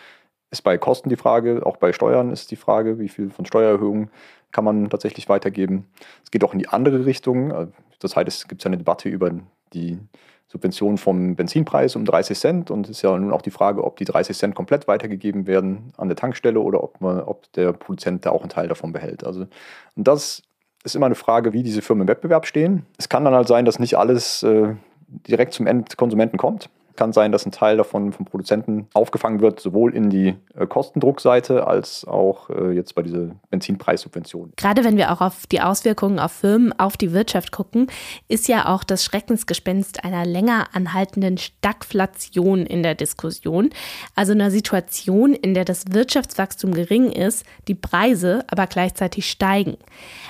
ist 0.49 0.61
bei 0.61 0.77
Kosten 0.77 1.09
die 1.09 1.15
Frage, 1.15 1.65
auch 1.65 1.77
bei 1.77 1.93
Steuern 1.93 2.31
ist 2.31 2.51
die 2.51 2.55
Frage, 2.55 2.99
wie 2.99 3.09
viel 3.09 3.29
von 3.29 3.45
Steuererhöhungen 3.45 4.09
kann 4.51 4.63
man 4.63 4.89
tatsächlich 4.89 5.29
weitergeben. 5.29 5.87
Es 6.23 6.31
geht 6.31 6.43
auch 6.43 6.53
in 6.53 6.59
die 6.59 6.69
andere 6.69 7.05
Richtung. 7.05 7.71
Das 7.99 8.15
heißt, 8.15 8.27
es 8.27 8.47
gibt 8.47 8.65
eine 8.65 8.77
Debatte 8.77 9.09
über 9.09 9.31
die 9.73 9.99
Subvention 10.47 10.97
vom 10.97 11.35
Benzinpreis 11.35 11.95
um 11.97 12.05
30 12.05 12.39
Cent 12.39 12.71
und 12.71 12.85
es 12.85 12.97
ist 12.97 13.01
ja 13.01 13.17
nun 13.17 13.33
auch 13.33 13.41
die 13.41 13.51
Frage, 13.51 13.83
ob 13.83 13.97
die 13.97 14.05
30 14.05 14.37
Cent 14.37 14.55
komplett 14.55 14.87
weitergegeben 14.87 15.45
werden 15.45 15.91
an 15.97 16.07
der 16.07 16.15
Tankstelle 16.15 16.61
oder 16.61 16.81
ob, 16.83 17.01
man, 17.01 17.19
ob 17.19 17.51
der 17.53 17.73
Produzent 17.73 18.25
da 18.25 18.31
auch 18.31 18.41
einen 18.41 18.49
Teil 18.49 18.69
davon 18.69 18.93
behält. 18.93 19.25
Also 19.25 19.47
und 19.95 20.07
das 20.07 20.43
ist 20.85 20.95
immer 20.95 21.07
eine 21.07 21.15
Frage, 21.15 21.51
wie 21.51 21.63
diese 21.63 21.81
Firmen 21.81 22.03
im 22.03 22.07
Wettbewerb 22.07 22.45
stehen. 22.45 22.85
Es 22.97 23.09
kann 23.09 23.25
dann 23.25 23.33
halt 23.33 23.49
sein, 23.49 23.65
dass 23.65 23.79
nicht 23.79 23.97
alles 23.97 24.41
äh, 24.43 24.75
direkt 25.07 25.53
zum 25.53 25.67
Endkonsumenten 25.67 26.37
kommt 26.37 26.69
kann 26.97 27.13
sein, 27.13 27.31
dass 27.31 27.45
ein 27.45 27.51
Teil 27.51 27.77
davon 27.77 28.11
vom 28.11 28.25
Produzenten 28.25 28.87
aufgefangen 28.93 29.39
wird, 29.39 29.59
sowohl 29.59 29.95
in 29.95 30.09
die 30.09 30.35
äh, 30.55 30.67
Kostendruckseite 30.67 31.65
als 31.65 32.05
auch 32.05 32.49
äh, 32.49 32.71
jetzt 32.71 32.95
bei 32.95 33.03
dieser 33.03 33.35
Benzinpreissubvention. 33.49 34.53
Gerade 34.57 34.83
wenn 34.83 34.97
wir 34.97 35.11
auch 35.13 35.21
auf 35.21 35.47
die 35.47 35.61
Auswirkungen 35.61 36.19
auf 36.19 36.31
Firmen, 36.31 36.77
auf 36.77 36.97
die 36.97 37.13
Wirtschaft 37.13 37.51
gucken, 37.51 37.87
ist 38.27 38.47
ja 38.47 38.67
auch 38.67 38.83
das 38.83 39.05
Schreckensgespenst 39.05 40.03
einer 40.03 40.25
länger 40.25 40.67
anhaltenden 40.73 41.37
Stagflation 41.37 42.65
in 42.65 42.83
der 42.83 42.95
Diskussion. 42.95 43.69
Also 44.15 44.33
einer 44.33 44.51
Situation, 44.51 45.33
in 45.33 45.53
der 45.53 45.65
das 45.65 45.85
Wirtschaftswachstum 45.91 46.73
gering 46.73 47.11
ist, 47.11 47.45
die 47.67 47.75
Preise 47.75 48.43
aber 48.47 48.67
gleichzeitig 48.67 49.29
steigen. 49.29 49.77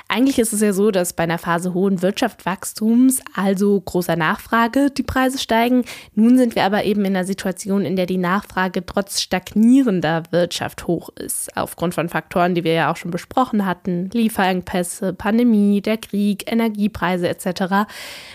Eigentlich 0.09 0.39
ist 0.39 0.53
es 0.53 0.61
ja 0.61 0.73
so, 0.73 0.91
dass 0.91 1.13
bei 1.13 1.23
einer 1.23 1.37
Phase 1.37 1.73
hohen 1.73 2.01
Wirtschaftswachstums, 2.01 3.21
also 3.35 3.79
großer 3.79 4.15
Nachfrage, 4.15 4.91
die 4.91 5.03
Preise 5.03 5.37
steigen. 5.37 5.83
Nun 6.15 6.37
sind 6.37 6.55
wir 6.57 6.65
aber 6.65 6.85
eben 6.85 7.05
in 7.05 7.15
einer 7.15 7.23
Situation, 7.23 7.85
in 7.85 7.95
der 7.95 8.07
die 8.07 8.17
Nachfrage 8.17 8.83
trotz 8.83 9.21
stagnierender 9.21 10.23
Wirtschaft 10.31 10.87
hoch 10.87 11.09
ist, 11.09 11.55
aufgrund 11.55 11.93
von 11.93 12.09
Faktoren, 12.09 12.55
die 12.55 12.63
wir 12.63 12.73
ja 12.73 12.91
auch 12.91 12.95
schon 12.95 13.11
besprochen 13.11 13.65
hatten, 13.65 14.09
Lieferengpässe, 14.11 15.13
Pandemie, 15.13 15.81
der 15.81 15.97
Krieg, 15.97 16.51
Energiepreise 16.51 17.29
etc. 17.29 17.87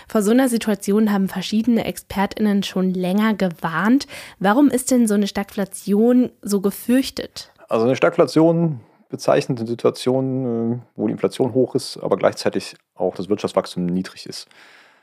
Vor 0.07 0.21
so 0.21 0.31
einer 0.31 0.47
Situation 0.47 1.11
haben 1.11 1.27
verschiedene 1.27 1.83
Expertinnen 1.83 2.63
schon 2.63 2.93
länger 2.93 3.33
gewarnt. 3.33 4.07
Warum 4.39 4.69
ist 4.69 4.89
denn 4.89 5.05
so 5.05 5.15
eine 5.15 5.27
Stagflation 5.27 6.31
so 6.41 6.61
gefürchtet? 6.61 7.51
Also 7.67 7.85
eine 7.85 7.97
Stagflation 7.97 8.79
bezeichnet 9.09 9.59
eine 9.59 9.67
Situation, 9.67 10.75
äh, 10.75 10.79
wo 10.95 11.07
die 11.07 11.11
Inflation 11.11 11.53
hoch 11.53 11.75
ist, 11.75 11.97
aber 12.01 12.15
gleichzeitig 12.15 12.77
auch 12.95 13.15
das 13.15 13.27
Wirtschaftswachstum 13.27 13.85
niedrig 13.85 14.25
ist. 14.27 14.47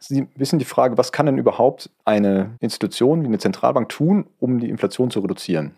Ist 0.01 0.11
ein 0.11 0.29
bisschen 0.29 0.59
die 0.59 0.65
Frage, 0.65 0.97
was 0.97 1.13
kann 1.13 1.27
denn 1.27 1.37
überhaupt 1.37 1.91
eine 2.07 2.57
Institution 2.61 3.23
wie 3.23 3.27
eine 3.27 3.39
Zentralbank 3.39 3.91
tun, 3.91 4.27
um 4.39 4.59
die 4.59 4.71
Inflation 4.71 5.11
zu 5.11 5.21
reduzieren? 5.21 5.73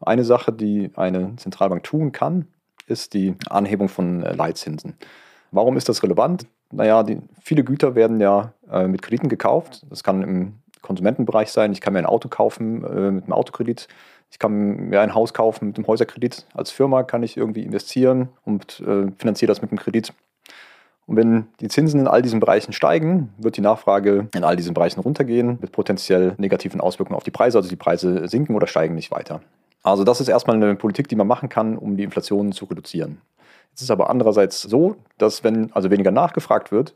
Eine 0.00 0.24
Sache, 0.24 0.52
die 0.52 0.90
eine 0.94 1.34
Zentralbank 1.36 1.82
tun 1.82 2.12
kann, 2.12 2.46
ist 2.86 3.12
die 3.12 3.34
Anhebung 3.48 3.88
von 3.88 4.22
äh, 4.22 4.32
Leitzinsen. 4.32 4.94
Warum 5.50 5.76
ist 5.76 5.88
das 5.88 6.02
relevant? 6.02 6.46
Naja, 6.70 7.02
die, 7.02 7.18
viele 7.42 7.64
Güter 7.64 7.96
werden 7.96 8.20
ja 8.20 8.52
äh, 8.70 8.86
mit 8.86 9.02
Krediten 9.02 9.28
gekauft. 9.28 9.84
Das 9.90 10.04
kann 10.04 10.22
im 10.22 10.54
Konsumentenbereich 10.80 11.50
sein. 11.50 11.72
Ich 11.72 11.80
kann 11.80 11.92
mir 11.92 11.98
ein 11.98 12.06
Auto 12.06 12.28
kaufen 12.28 12.84
äh, 12.84 13.10
mit 13.10 13.24
einem 13.24 13.32
Autokredit. 13.32 13.88
Ich 14.30 14.38
kann 14.38 14.88
mir 14.88 15.00
ein 15.00 15.14
Haus 15.14 15.34
kaufen 15.34 15.66
mit 15.66 15.76
einem 15.76 15.88
Häuserkredit. 15.88 16.46
Als 16.54 16.70
Firma 16.70 17.02
kann 17.02 17.24
ich 17.24 17.36
irgendwie 17.36 17.64
investieren 17.64 18.28
und 18.44 18.80
äh, 18.80 19.10
finanziere 19.18 19.48
das 19.48 19.60
mit 19.60 19.72
einem 19.72 19.80
Kredit. 19.80 20.12
Und 21.10 21.16
wenn 21.16 21.48
die 21.58 21.66
Zinsen 21.66 21.98
in 21.98 22.06
all 22.06 22.22
diesen 22.22 22.38
Bereichen 22.38 22.72
steigen, 22.72 23.30
wird 23.36 23.56
die 23.56 23.62
Nachfrage 23.62 24.28
in 24.32 24.44
all 24.44 24.54
diesen 24.54 24.74
Bereichen 24.74 25.00
runtergehen, 25.00 25.58
mit 25.60 25.72
potenziell 25.72 26.34
negativen 26.38 26.80
Auswirkungen 26.80 27.16
auf 27.16 27.24
die 27.24 27.32
Preise. 27.32 27.58
Also 27.58 27.68
die 27.68 27.74
Preise 27.74 28.28
sinken 28.28 28.54
oder 28.54 28.68
steigen 28.68 28.94
nicht 28.94 29.10
weiter. 29.10 29.40
Also 29.82 30.04
das 30.04 30.20
ist 30.20 30.28
erstmal 30.28 30.54
eine 30.54 30.76
Politik, 30.76 31.08
die 31.08 31.16
man 31.16 31.26
machen 31.26 31.48
kann, 31.48 31.76
um 31.76 31.96
die 31.96 32.04
Inflation 32.04 32.52
zu 32.52 32.66
reduzieren. 32.66 33.20
Es 33.74 33.82
ist 33.82 33.90
aber 33.90 34.08
andererseits 34.08 34.62
so, 34.62 34.94
dass 35.18 35.42
wenn 35.42 35.72
also 35.72 35.90
weniger 35.90 36.12
nachgefragt 36.12 36.70
wird, 36.70 36.94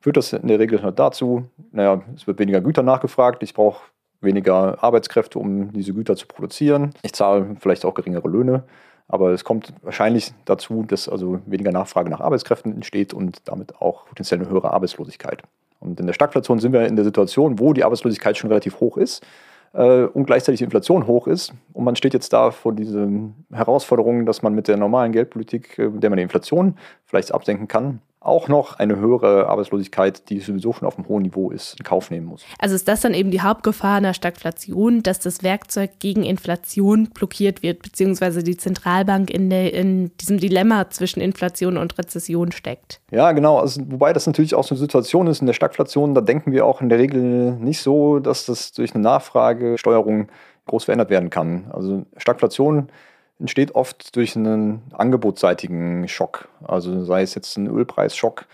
führt 0.00 0.16
das 0.16 0.32
in 0.32 0.48
der 0.48 0.58
Regel 0.58 0.80
dazu, 0.96 1.44
naja, 1.70 2.00
es 2.16 2.26
wird 2.26 2.38
weniger 2.38 2.62
Güter 2.62 2.82
nachgefragt, 2.82 3.42
ich 3.42 3.52
brauche 3.52 3.82
weniger 4.22 4.82
Arbeitskräfte, 4.82 5.38
um 5.38 5.70
diese 5.74 5.92
Güter 5.92 6.16
zu 6.16 6.26
produzieren. 6.26 6.94
Ich 7.02 7.12
zahle 7.12 7.56
vielleicht 7.60 7.84
auch 7.84 7.92
geringere 7.92 8.28
Löhne. 8.28 8.64
Aber 9.10 9.30
es 9.30 9.42
kommt 9.42 9.72
wahrscheinlich 9.82 10.32
dazu, 10.44 10.84
dass 10.86 11.08
also 11.08 11.40
weniger 11.44 11.72
Nachfrage 11.72 12.08
nach 12.08 12.20
Arbeitskräften 12.20 12.72
entsteht 12.72 13.12
und 13.12 13.48
damit 13.48 13.80
auch 13.80 14.06
potenziell 14.06 14.40
eine 14.40 14.48
höhere 14.48 14.72
Arbeitslosigkeit. 14.72 15.42
Und 15.80 15.98
in 15.98 16.06
der 16.06 16.12
Stagflation 16.12 16.60
sind 16.60 16.72
wir 16.72 16.86
in 16.86 16.94
der 16.94 17.04
Situation, 17.04 17.58
wo 17.58 17.72
die 17.72 17.82
Arbeitslosigkeit 17.82 18.36
schon 18.36 18.50
relativ 18.50 18.78
hoch 18.78 18.96
ist 18.96 19.26
äh, 19.72 20.04
und 20.04 20.26
gleichzeitig 20.26 20.58
die 20.58 20.64
Inflation 20.64 21.08
hoch 21.08 21.26
ist. 21.26 21.52
Und 21.72 21.82
man 21.82 21.96
steht 21.96 22.14
jetzt 22.14 22.32
da 22.32 22.52
vor 22.52 22.72
dieser 22.72 23.08
Herausforderung, 23.50 24.26
dass 24.26 24.42
man 24.42 24.54
mit 24.54 24.68
der 24.68 24.76
normalen 24.76 25.10
Geldpolitik, 25.10 25.76
äh, 25.78 25.88
mit 25.88 26.04
der 26.04 26.10
man 26.10 26.18
die 26.18 26.22
Inflation 26.22 26.76
vielleicht 27.04 27.34
absenken 27.34 27.66
kann, 27.66 28.00
auch 28.22 28.48
noch 28.48 28.78
eine 28.78 28.96
höhere 28.96 29.48
Arbeitslosigkeit, 29.48 30.28
die 30.28 30.40
sowieso 30.40 30.74
schon 30.74 30.86
auf 30.86 30.98
einem 30.98 31.08
hohen 31.08 31.22
Niveau 31.22 31.50
ist, 31.50 31.76
in 31.78 31.84
Kauf 31.84 32.10
nehmen 32.10 32.26
muss. 32.26 32.44
Also 32.58 32.74
ist 32.74 32.86
das 32.86 33.00
dann 33.00 33.14
eben 33.14 33.30
die 33.30 33.40
Hauptgefahr 33.40 33.96
einer 33.96 34.12
Stagflation, 34.12 35.02
dass 35.02 35.20
das 35.20 35.42
Werkzeug 35.42 35.92
gegen 36.00 36.22
Inflation 36.22 37.08
blockiert 37.14 37.62
wird, 37.62 37.80
beziehungsweise 37.82 38.42
die 38.42 38.58
Zentralbank 38.58 39.30
in, 39.30 39.48
der, 39.48 39.72
in 39.72 40.14
diesem 40.18 40.38
Dilemma 40.38 40.90
zwischen 40.90 41.22
Inflation 41.22 41.78
und 41.78 41.96
Rezession 41.96 42.52
steckt? 42.52 43.00
Ja, 43.10 43.32
genau. 43.32 43.58
Also, 43.58 43.80
wobei 43.86 44.12
das 44.12 44.26
natürlich 44.26 44.54
auch 44.54 44.64
so 44.64 44.74
eine 44.74 44.80
Situation 44.80 45.26
ist 45.26 45.40
in 45.40 45.46
der 45.46 45.54
Stagflation, 45.54 46.14
da 46.14 46.20
denken 46.20 46.52
wir 46.52 46.66
auch 46.66 46.82
in 46.82 46.90
der 46.90 46.98
Regel 46.98 47.52
nicht 47.52 47.80
so, 47.80 48.18
dass 48.18 48.44
das 48.44 48.72
durch 48.72 48.94
eine 48.94 49.02
Nachfragesteuerung 49.02 50.28
groß 50.66 50.84
verändert 50.84 51.08
werden 51.08 51.30
kann. 51.30 51.70
Also 51.72 52.04
Stagflation 52.18 52.90
entsteht 53.40 53.74
oft 53.74 54.14
durch 54.16 54.36
einen 54.36 54.82
angebotsseitigen 54.92 56.06
Schock. 56.08 56.48
Also 56.62 57.04
sei 57.04 57.22
es 57.22 57.34
jetzt 57.34 57.56
ein 57.56 57.66
Ölpreisschock 57.66 58.44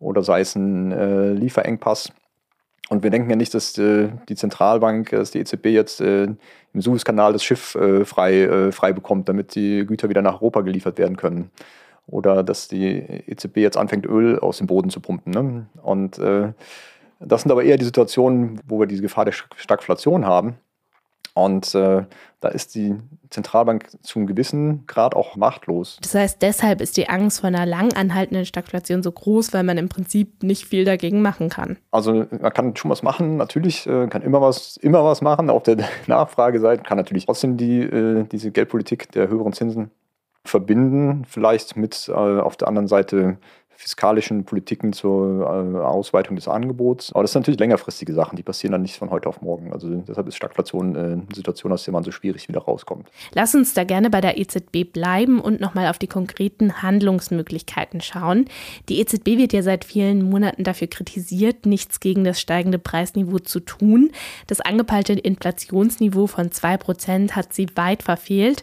oder 0.00 0.22
sei 0.22 0.40
es 0.40 0.56
ein 0.56 0.92
äh, 0.92 1.32
Lieferengpass. 1.32 2.12
Und 2.88 3.02
wir 3.02 3.10
denken 3.10 3.30
ja 3.30 3.36
nicht, 3.36 3.54
dass 3.54 3.78
äh, 3.78 4.10
die 4.28 4.34
Zentralbank, 4.34 5.10
dass 5.10 5.30
die 5.30 5.38
EZB 5.38 5.66
jetzt 5.66 6.00
äh, 6.00 6.24
im 6.24 6.80
Suezkanal 6.80 7.32
das 7.32 7.44
Schiff 7.44 7.74
äh, 7.76 8.04
frei, 8.04 8.42
äh, 8.42 8.72
frei 8.72 8.92
bekommt, 8.92 9.28
damit 9.28 9.54
die 9.54 9.86
Güter 9.86 10.08
wieder 10.08 10.20
nach 10.20 10.34
Europa 10.34 10.60
geliefert 10.62 10.98
werden 10.98 11.16
können. 11.16 11.50
Oder 12.06 12.42
dass 12.42 12.68
die 12.68 12.98
EZB 13.26 13.58
jetzt 13.58 13.76
anfängt, 13.76 14.04
Öl 14.04 14.38
aus 14.40 14.58
dem 14.58 14.66
Boden 14.66 14.90
zu 14.90 15.00
pumpen. 15.00 15.32
Ne? 15.32 15.66
Und 15.82 16.18
äh, 16.18 16.52
das 17.20 17.42
sind 17.42 17.52
aber 17.52 17.62
eher 17.62 17.78
die 17.78 17.84
Situationen, 17.84 18.60
wo 18.66 18.80
wir 18.80 18.86
diese 18.86 19.02
Gefahr 19.02 19.24
der 19.24 19.32
Stagflation 19.32 20.26
haben. 20.26 20.56
Und 21.34 21.74
äh, 21.74 22.04
da 22.40 22.48
ist 22.48 22.74
die 22.74 22.96
Zentralbank 23.30 23.88
zu 24.02 24.18
einem 24.18 24.26
gewissen 24.26 24.86
Grad 24.86 25.14
auch 25.14 25.36
machtlos. 25.36 25.98
Das 26.02 26.14
heißt, 26.14 26.42
deshalb 26.42 26.80
ist 26.80 26.96
die 26.96 27.08
Angst 27.08 27.40
vor 27.40 27.48
einer 27.48 27.64
lang 27.64 27.94
anhaltenden 27.94 28.44
Stagflation 28.44 29.02
so 29.02 29.12
groß, 29.12 29.54
weil 29.54 29.62
man 29.62 29.78
im 29.78 29.88
Prinzip 29.88 30.42
nicht 30.42 30.66
viel 30.66 30.84
dagegen 30.84 31.22
machen 31.22 31.48
kann. 31.48 31.78
Also 31.90 32.26
man 32.30 32.52
kann 32.52 32.76
schon 32.76 32.90
was 32.90 33.02
machen, 33.02 33.36
natürlich, 33.36 33.86
äh, 33.86 34.08
kann 34.08 34.22
immer 34.22 34.40
was, 34.40 34.76
immer 34.76 35.04
was 35.04 35.22
machen. 35.22 35.48
Auf 35.48 35.62
der 35.62 35.78
Nachfrageseite 36.06 36.82
kann 36.82 36.98
natürlich 36.98 37.26
trotzdem 37.26 37.56
die, 37.56 37.80
äh, 37.80 38.24
diese 38.24 38.50
Geldpolitik 38.50 39.10
der 39.12 39.28
höheren 39.28 39.52
Zinsen 39.52 39.90
verbinden, 40.44 41.24
vielleicht 41.26 41.76
mit 41.76 42.08
äh, 42.08 42.12
auf 42.12 42.56
der 42.56 42.68
anderen 42.68 42.88
Seite 42.88 43.38
fiskalischen 43.76 44.44
Politiken 44.44 44.92
zur 44.92 45.42
äh, 45.42 45.78
Ausweitung 45.78 46.36
des 46.36 46.48
Angebots. 46.48 47.12
Aber 47.12 47.22
das 47.22 47.32
sind 47.32 47.42
natürlich 47.42 47.60
längerfristige 47.60 48.12
Sachen, 48.14 48.36
die 48.36 48.42
passieren 48.42 48.72
dann 48.72 48.82
nicht 48.82 48.96
von 48.96 49.10
heute 49.10 49.28
auf 49.28 49.42
morgen. 49.42 49.72
Also 49.72 49.88
deshalb 49.88 50.28
ist 50.28 50.36
Stagflation 50.36 50.94
äh, 50.94 50.98
eine 50.98 51.26
Situation, 51.34 51.72
aus 51.72 51.84
der 51.84 51.92
man 51.92 52.04
so 52.04 52.10
schwierig 52.10 52.48
wieder 52.48 52.60
rauskommt. 52.60 53.08
Lass 53.34 53.54
uns 53.54 53.74
da 53.74 53.84
gerne 53.84 54.10
bei 54.10 54.20
der 54.20 54.38
EZB 54.38 54.92
bleiben 54.92 55.40
und 55.40 55.60
nochmal 55.60 55.88
auf 55.88 55.98
die 55.98 56.06
konkreten 56.06 56.82
Handlungsmöglichkeiten 56.82 58.00
schauen. 58.00 58.46
Die 58.88 59.00
EZB 59.00 59.38
wird 59.38 59.52
ja 59.52 59.62
seit 59.62 59.84
vielen 59.84 60.22
Monaten 60.28 60.64
dafür 60.64 60.88
kritisiert, 60.88 61.66
nichts 61.66 62.00
gegen 62.00 62.24
das 62.24 62.40
steigende 62.40 62.78
Preisniveau 62.78 63.38
zu 63.38 63.60
tun. 63.60 64.10
Das 64.46 64.60
angepeilte 64.60 65.14
Inflationsniveau 65.14 66.26
von 66.26 66.50
2% 66.50 67.32
hat 67.32 67.52
sie 67.52 67.66
weit 67.74 68.02
verfehlt. 68.02 68.62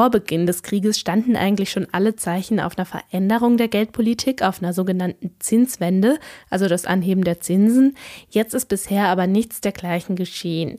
Vor 0.00 0.08
Beginn 0.08 0.46
des 0.46 0.62
Krieges 0.62 0.98
standen 0.98 1.36
eigentlich 1.36 1.70
schon 1.70 1.86
alle 1.92 2.16
Zeichen 2.16 2.58
auf 2.58 2.78
einer 2.78 2.86
Veränderung 2.86 3.58
der 3.58 3.68
Geldpolitik, 3.68 4.40
auf 4.40 4.62
einer 4.62 4.72
sogenannten 4.72 5.36
Zinswende, 5.40 6.18
also 6.48 6.68
das 6.68 6.86
Anheben 6.86 7.22
der 7.22 7.40
Zinsen. 7.40 7.98
Jetzt 8.30 8.54
ist 8.54 8.70
bisher 8.70 9.08
aber 9.08 9.26
nichts 9.26 9.60
dergleichen 9.60 10.16
geschehen. 10.16 10.78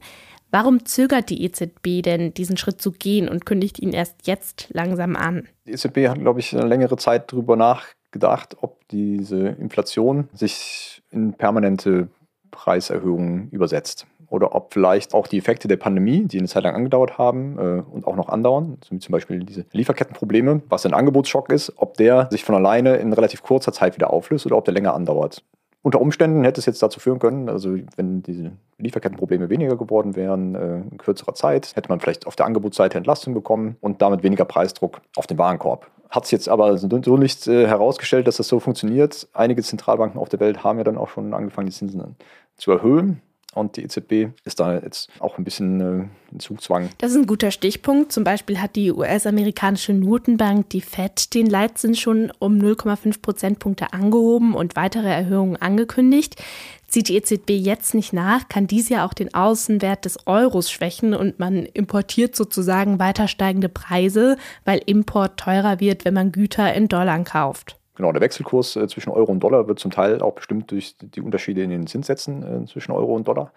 Warum 0.50 0.88
zögert 0.88 1.30
die 1.30 1.44
EZB 1.44 2.02
denn, 2.02 2.34
diesen 2.34 2.58
Schritt 2.58 2.82
zu 2.82 2.92
gehen 2.92 3.30
und 3.30 3.46
kündigt 3.46 3.78
ihn 3.78 3.94
erst 3.94 4.26
jetzt 4.26 4.70
langsam 4.72 5.16
an? 5.16 5.48
Die 5.68 5.74
EZB 5.74 6.08
hat, 6.08 6.18
glaube 6.18 6.40
ich, 6.40 6.58
eine 6.58 6.66
längere 6.66 6.98
Zeit 6.98 7.32
darüber 7.32 7.56
nachgedacht, 7.56 8.58
ob 8.62 8.88
diese 8.88 9.50
Inflation 9.50 10.30
sich 10.34 11.04
in 11.12 11.34
permanente 11.34 12.08
Preiserhöhungen 12.50 13.52
übersetzt 13.52 14.08
oder 14.32 14.56
ob 14.56 14.74
vielleicht 14.74 15.14
auch 15.14 15.28
die 15.28 15.38
Effekte 15.38 15.68
der 15.68 15.76
Pandemie, 15.76 16.24
die 16.24 16.40
eine 16.40 16.48
Zeit 16.48 16.64
lang 16.64 16.74
angedauert 16.74 17.18
haben 17.18 17.60
äh, 17.60 17.84
und 17.92 18.08
auch 18.08 18.16
noch 18.16 18.30
andauern, 18.30 18.78
zum 18.82 19.12
Beispiel 19.12 19.40
diese 19.44 19.66
Lieferkettenprobleme, 19.74 20.62
was 20.70 20.86
ein 20.86 20.94
Angebotsschock 20.94 21.52
ist, 21.52 21.74
ob 21.76 21.98
der 21.98 22.30
sich 22.32 22.44
von 22.44 22.56
alleine 22.56 22.96
in 22.96 23.12
relativ 23.12 23.44
kurzer 23.44 23.74
Zeit 23.74 23.96
wieder 23.96 24.12
auflöst 24.12 24.46
oder 24.46 24.58
ob 24.58 24.66
der 24.66 24.74
länger 24.74 24.94
andauert. 24.94 25.44
Unter 25.84 26.00
Umständen 26.00 26.44
hätte 26.44 26.60
es 26.60 26.66
jetzt 26.66 26.82
dazu 26.82 27.00
führen 27.00 27.20
können, 27.20 27.50
also 27.50 27.76
wenn 27.98 28.22
diese 28.22 28.52
Lieferkettenprobleme 28.78 29.50
weniger 29.50 29.76
geworden 29.76 30.16
wären, 30.16 30.56
äh, 30.56 30.76
in 30.92 30.98
kürzerer 30.98 31.34
Zeit, 31.34 31.76
hätte 31.76 31.90
man 31.90 32.00
vielleicht 32.00 32.26
auf 32.26 32.36
der 32.36 32.46
Angebotsseite 32.46 32.98
Entlastung 32.98 33.34
bekommen 33.34 33.76
und 33.82 34.02
damit 34.02 34.24
weniger 34.24 34.46
Preisdruck 34.46 35.02
auf 35.18 35.28
den 35.28 35.40
Warenkorb. 35.40 35.88
Hat 36.10 36.26
es 36.26 36.32
jetzt 36.32 36.48
aber 36.48 36.78
so 36.78 37.18
nicht 37.18 37.48
äh, 37.48 37.68
herausgestellt, 37.68 38.28
dass 38.28 38.38
das 38.38 38.48
so 38.48 38.60
funktioniert. 38.60 39.28
Einige 39.34 39.62
Zentralbanken 39.62 40.22
auf 40.22 40.30
der 40.30 40.40
Welt 40.40 40.64
haben 40.64 40.78
ja 40.78 40.84
dann 40.84 40.98
auch 40.98 41.10
schon 41.10 41.34
angefangen, 41.34 41.68
die 41.68 41.74
Zinsen 41.74 42.16
zu 42.58 42.72
erhöhen. 42.72 43.22
Und 43.54 43.76
die 43.76 43.84
EZB 43.84 44.34
ist 44.46 44.62
da 44.62 44.76
jetzt 44.76 45.10
auch 45.20 45.38
ein 45.38 45.44
bisschen 45.44 45.82
äh, 45.82 46.08
in 46.32 46.40
Zugzwang. 46.40 46.90
Das 47.00 47.12
ist 47.12 47.18
ein 47.18 47.28
guter 47.28 47.52
Stichpunkt. 47.52 48.12
Zum 48.14 48.24
Beispiel 48.24 48.62
hat 48.62 48.78
die 48.78 48.92
US-amerikanische 48.92 49.94
Notenbank, 49.94 50.70
die 50.70 50.80
Fed, 50.80 51.34
den 51.34 51.48
Leitzins 51.48 52.00
schon 52.00 52.32
um 52.40 52.58
0,5 52.58 53.22
Prozentpunkte 53.22 53.92
angehoben 53.92 54.54
und 54.54 54.78
weitere 54.78 55.10
Erhöhungen 55.10 55.58
angekündigt. 55.58 56.42
Zieht 56.88 57.10
die 57.10 57.18
EZB 57.18 57.52
jetzt 57.52 57.94
nicht 57.94 58.14
nach, 58.14 58.48
kann 58.48 58.68
dies 58.68 58.88
ja 58.88 59.06
auch 59.06 59.14
den 59.14 59.34
Außenwert 59.34 60.06
des 60.06 60.28
Euros 60.28 60.72
schwächen 60.72 61.14
und 61.14 61.40
man 61.40 61.66
importiert 61.66 62.36
sozusagen 62.36 63.00
weiter 63.00 63.28
steigende 63.28 63.70
Preise, 63.70 64.38
weil 64.64 64.82
Import 64.86 65.38
teurer 65.38 65.82
wird, 65.82 66.06
wenn 66.06 66.14
man 66.14 66.32
Güter 66.32 66.74
in 66.74 66.88
Dollar 66.88 67.22
kauft. 67.24 67.81
Genau, 67.96 68.12
der 68.12 68.22
Wechselkurs 68.22 68.76
äh, 68.76 68.88
zwischen 68.88 69.10
Euro 69.12 69.32
und 69.32 69.42
Dollar 69.42 69.68
wird 69.68 69.80
zum 69.80 69.92
Teil 69.92 70.22
auch 70.22 70.34
bestimmt 70.34 70.72
durch 70.72 70.96
die 71.00 71.22
Unterschiede 71.22 71.64
in 71.64 71.70
den 71.70 71.88
Zinssätzen 71.88 72.64
äh, 72.64 72.66
zwischen 72.66 72.92
Euro 72.92 73.16
und 73.16 73.28
Dollar. 73.28 73.52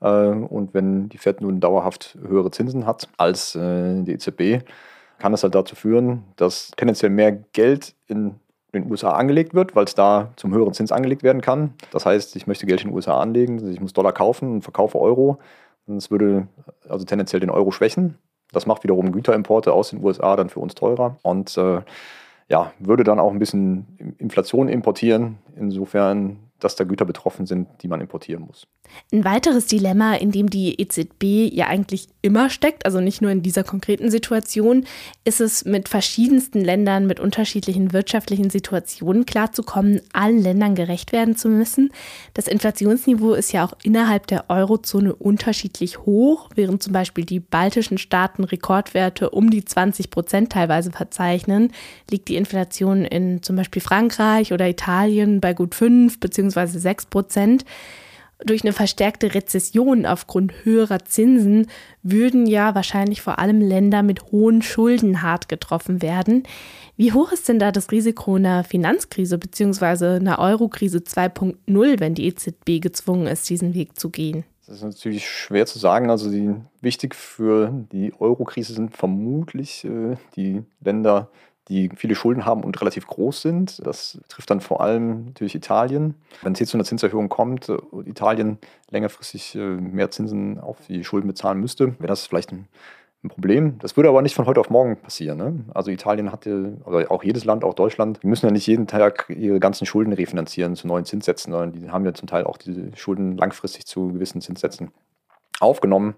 Äh, 0.00 0.06
und 0.06 0.74
wenn 0.74 1.08
die 1.08 1.18
Fed 1.18 1.40
nun 1.40 1.60
dauerhaft 1.60 2.18
höhere 2.26 2.50
Zinsen 2.50 2.86
hat 2.86 3.08
als 3.16 3.54
äh, 3.54 4.02
die 4.02 4.12
EZB, 4.12 4.64
kann 5.18 5.32
das 5.32 5.42
halt 5.42 5.54
dazu 5.54 5.76
führen, 5.76 6.24
dass 6.36 6.72
tendenziell 6.76 7.10
mehr 7.10 7.32
Geld 7.32 7.94
in 8.06 8.34
den 8.74 8.90
USA 8.90 9.12
angelegt 9.12 9.54
wird, 9.54 9.74
weil 9.74 9.84
es 9.84 9.94
da 9.94 10.32
zum 10.36 10.52
höheren 10.52 10.74
Zins 10.74 10.92
angelegt 10.92 11.22
werden 11.22 11.40
kann. 11.40 11.74
Das 11.90 12.04
heißt, 12.04 12.36
ich 12.36 12.46
möchte 12.46 12.66
Geld 12.66 12.82
in 12.82 12.88
den 12.88 12.94
USA 12.94 13.20
anlegen, 13.20 13.70
ich 13.72 13.80
muss 13.80 13.92
Dollar 13.92 14.12
kaufen 14.12 14.52
und 14.52 14.62
verkaufe 14.62 14.98
Euro. 14.98 15.38
Das 15.86 16.10
würde 16.10 16.48
also 16.88 17.04
tendenziell 17.04 17.40
den 17.40 17.50
Euro 17.50 17.70
schwächen. 17.70 18.18
Das 18.52 18.66
macht 18.66 18.82
wiederum 18.82 19.12
Güterimporte 19.12 19.72
aus 19.72 19.90
den 19.90 20.02
USA 20.02 20.36
dann 20.36 20.50
für 20.50 20.60
uns 20.60 20.74
teurer. 20.74 21.16
Und 21.22 21.56
äh, 21.56 21.80
ja, 22.48 22.72
würde 22.78 23.04
dann 23.04 23.18
auch 23.18 23.32
ein 23.32 23.38
bisschen 23.38 24.14
Inflation 24.18 24.68
importieren. 24.68 25.38
Insofern 25.56 26.45
dass 26.60 26.74
da 26.74 26.84
Güter 26.84 27.04
betroffen 27.04 27.46
sind, 27.46 27.68
die 27.82 27.88
man 27.88 28.00
importieren 28.00 28.44
muss. 28.46 28.66
Ein 29.12 29.24
weiteres 29.24 29.66
Dilemma, 29.66 30.14
in 30.14 30.30
dem 30.30 30.48
die 30.48 30.80
EZB 30.80 31.52
ja 31.52 31.66
eigentlich 31.66 32.08
immer 32.22 32.48
steckt, 32.50 32.86
also 32.86 33.00
nicht 33.00 33.20
nur 33.20 33.30
in 33.30 33.42
dieser 33.42 33.62
konkreten 33.62 34.10
Situation, 34.10 34.86
ist 35.24 35.40
es, 35.40 35.64
mit 35.64 35.88
verschiedensten 35.88 36.60
Ländern 36.60 37.06
mit 37.06 37.20
unterschiedlichen 37.20 37.92
wirtschaftlichen 37.92 38.48
Situationen 38.48 39.26
klarzukommen, 39.26 40.00
allen 40.12 40.40
Ländern 40.40 40.74
gerecht 40.74 41.12
werden 41.12 41.36
zu 41.36 41.48
müssen. 41.48 41.90
Das 42.34 42.48
Inflationsniveau 42.48 43.34
ist 43.34 43.52
ja 43.52 43.66
auch 43.66 43.74
innerhalb 43.82 44.26
der 44.28 44.48
Eurozone 44.48 45.14
unterschiedlich 45.14 45.98
hoch, 45.98 46.48
während 46.54 46.82
zum 46.82 46.92
Beispiel 46.92 47.24
die 47.24 47.40
baltischen 47.40 47.98
Staaten 47.98 48.44
Rekordwerte 48.44 49.30
um 49.30 49.50
die 49.50 49.64
20 49.64 50.10
Prozent 50.10 50.52
teilweise 50.52 50.90
verzeichnen, 50.90 51.72
liegt 52.10 52.28
die 52.28 52.36
Inflation 52.36 53.04
in 53.04 53.42
zum 53.42 53.56
Beispiel 53.56 53.82
Frankreich 53.82 54.52
oder 54.52 54.68
Italien 54.68 55.40
bei 55.40 55.52
gut 55.52 55.74
5 55.74 56.18
bzw 56.18 56.45
bzw. 56.48 56.78
6 56.78 57.06
Prozent. 57.06 57.64
Durch 58.44 58.64
eine 58.64 58.74
verstärkte 58.74 59.34
Rezession 59.34 60.04
aufgrund 60.04 60.52
höherer 60.64 61.04
Zinsen 61.06 61.68
würden 62.02 62.46
ja 62.46 62.74
wahrscheinlich 62.74 63.22
vor 63.22 63.38
allem 63.38 63.62
Länder 63.62 64.02
mit 64.02 64.30
hohen 64.30 64.60
Schulden 64.60 65.22
hart 65.22 65.48
getroffen 65.48 66.02
werden. 66.02 66.42
Wie 66.98 67.12
hoch 67.12 67.32
ist 67.32 67.48
denn 67.48 67.58
da 67.58 67.72
das 67.72 67.90
Risiko 67.92 68.34
einer 68.34 68.62
Finanzkrise 68.62 69.38
bzw. 69.38 70.16
einer 70.16 70.38
Eurokrise 70.38 70.98
2.0, 70.98 72.00
wenn 72.00 72.14
die 72.14 72.26
EZB 72.26 72.82
gezwungen 72.82 73.26
ist, 73.26 73.48
diesen 73.48 73.72
Weg 73.72 73.98
zu 73.98 74.10
gehen? 74.10 74.44
Das 74.66 74.76
ist 74.76 74.82
natürlich 74.82 75.28
schwer 75.28 75.64
zu 75.64 75.78
sagen. 75.78 76.10
Also 76.10 76.30
die, 76.30 76.54
wichtig 76.82 77.14
für 77.14 77.72
die 77.92 78.12
Eurokrise 78.18 78.74
sind 78.74 78.94
vermutlich 78.94 79.84
äh, 79.84 80.16
die 80.34 80.62
Länder, 80.80 81.30
die 81.68 81.90
viele 81.96 82.14
Schulden 82.14 82.44
haben 82.46 82.62
und 82.62 82.80
relativ 82.80 83.06
groß 83.06 83.42
sind. 83.42 83.84
Das 83.86 84.18
trifft 84.28 84.50
dann 84.50 84.60
vor 84.60 84.80
allem 84.80 85.26
natürlich 85.26 85.54
Italien. 85.54 86.14
Wenn 86.42 86.52
es 86.52 86.60
jetzt 86.60 86.70
zu 86.70 86.76
einer 86.76 86.84
Zinserhöhung 86.84 87.28
kommt 87.28 87.68
und 87.68 88.06
Italien 88.06 88.58
längerfristig 88.90 89.56
äh, 89.56 89.58
mehr 89.58 90.10
Zinsen 90.10 90.60
auf 90.60 90.78
die 90.88 91.02
Schulden 91.02 91.26
bezahlen 91.26 91.60
müsste, 91.60 91.98
wäre 91.98 92.06
das 92.06 92.26
vielleicht 92.26 92.52
ein, 92.52 92.68
ein 93.24 93.28
Problem. 93.28 93.78
Das 93.80 93.96
würde 93.96 94.08
aber 94.08 94.22
nicht 94.22 94.36
von 94.36 94.46
heute 94.46 94.60
auf 94.60 94.70
morgen 94.70 94.96
passieren. 94.96 95.38
Ne? 95.38 95.64
Also 95.74 95.90
Italien 95.90 96.30
hatte, 96.30 96.76
oder 96.84 97.10
auch 97.10 97.24
jedes 97.24 97.44
Land, 97.44 97.64
auch 97.64 97.74
Deutschland, 97.74 98.20
die 98.22 98.28
müssen 98.28 98.46
ja 98.46 98.52
nicht 98.52 98.66
jeden 98.66 98.86
Tag 98.86 99.26
ihre 99.28 99.58
ganzen 99.58 99.86
Schulden 99.86 100.12
refinanzieren 100.12 100.76
zu 100.76 100.86
neuen 100.86 101.04
Zinssätzen, 101.04 101.52
sondern 101.52 101.72
die 101.72 101.90
haben 101.90 102.04
ja 102.04 102.14
zum 102.14 102.28
Teil 102.28 102.44
auch 102.44 102.58
diese 102.58 102.96
Schulden 102.96 103.36
langfristig 103.36 103.86
zu 103.86 104.12
gewissen 104.12 104.40
Zinssätzen 104.40 104.92
aufgenommen 105.58 106.14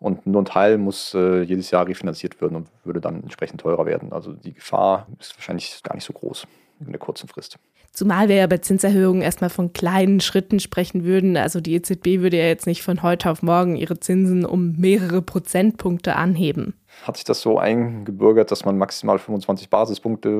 und 0.00 0.26
nur 0.26 0.42
ein 0.42 0.46
Teil 0.46 0.78
muss 0.78 1.14
äh, 1.14 1.42
jedes 1.42 1.70
Jahr 1.70 1.86
refinanziert 1.86 2.40
werden 2.40 2.56
und 2.56 2.68
würde 2.84 3.00
dann 3.00 3.22
entsprechend 3.22 3.60
teurer 3.60 3.86
werden. 3.86 4.12
Also 4.12 4.32
die 4.32 4.54
Gefahr 4.54 5.06
ist 5.20 5.36
wahrscheinlich 5.36 5.82
gar 5.82 5.94
nicht 5.94 6.04
so 6.04 6.12
groß 6.12 6.46
in 6.80 6.90
der 6.90 6.98
kurzen 6.98 7.28
Frist. 7.28 7.58
Zumal 7.92 8.28
wir 8.28 8.36
ja 8.36 8.46
bei 8.46 8.58
Zinserhöhungen 8.58 9.20
erstmal 9.20 9.50
von 9.50 9.72
kleinen 9.72 10.20
Schritten 10.20 10.60
sprechen 10.60 11.04
würden. 11.04 11.36
Also 11.36 11.60
die 11.60 11.74
EZB 11.74 12.20
würde 12.20 12.38
ja 12.38 12.44
jetzt 12.44 12.66
nicht 12.66 12.82
von 12.82 13.02
heute 13.02 13.30
auf 13.30 13.42
morgen 13.42 13.76
ihre 13.76 13.98
Zinsen 13.98 14.46
um 14.46 14.76
mehrere 14.76 15.22
Prozentpunkte 15.22 16.16
anheben. 16.16 16.74
Hat 17.02 17.16
sich 17.16 17.24
das 17.24 17.40
so 17.40 17.58
eingebürgert, 17.58 18.50
dass 18.50 18.64
man 18.64 18.78
maximal 18.78 19.18
25 19.18 19.68
Basispunkte 19.68 20.30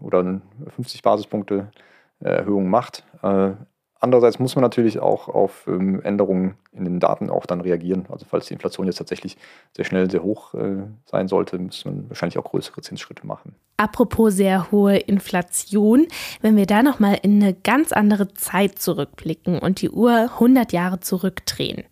oder 0.00 0.40
50 0.76 1.02
Basispunkte 1.02 1.72
äh, 2.20 2.28
Erhöhung 2.28 2.68
macht? 2.68 3.04
Äh, 3.22 3.52
Andererseits 4.00 4.38
muss 4.38 4.54
man 4.54 4.62
natürlich 4.62 5.00
auch 5.00 5.28
auf 5.28 5.66
ähm, 5.66 6.00
Änderungen 6.02 6.54
in 6.72 6.84
den 6.84 7.00
Daten 7.00 7.30
auch 7.30 7.46
dann 7.46 7.60
reagieren. 7.60 8.06
Also 8.08 8.26
falls 8.28 8.46
die 8.46 8.54
Inflation 8.54 8.86
jetzt 8.86 8.98
tatsächlich 8.98 9.36
sehr 9.74 9.84
schnell 9.84 10.08
sehr 10.08 10.22
hoch 10.22 10.54
äh, 10.54 10.84
sein 11.04 11.26
sollte, 11.26 11.58
muss 11.58 11.84
man 11.84 12.08
wahrscheinlich 12.08 12.38
auch 12.38 12.44
größere 12.44 12.80
Zinsschritte 12.80 13.26
machen. 13.26 13.56
Apropos 13.76 14.34
sehr 14.34 14.70
hohe 14.70 14.96
Inflation, 14.96 16.06
wenn 16.40 16.56
wir 16.56 16.66
da 16.66 16.82
noch 16.82 17.00
mal 17.00 17.18
in 17.22 17.42
eine 17.42 17.54
ganz 17.54 17.92
andere 17.92 18.32
Zeit 18.34 18.78
zurückblicken 18.78 19.58
und 19.58 19.82
die 19.82 19.90
Uhr 19.90 20.30
100 20.34 20.72
Jahre 20.72 21.00
zurückdrehen. 21.00 21.84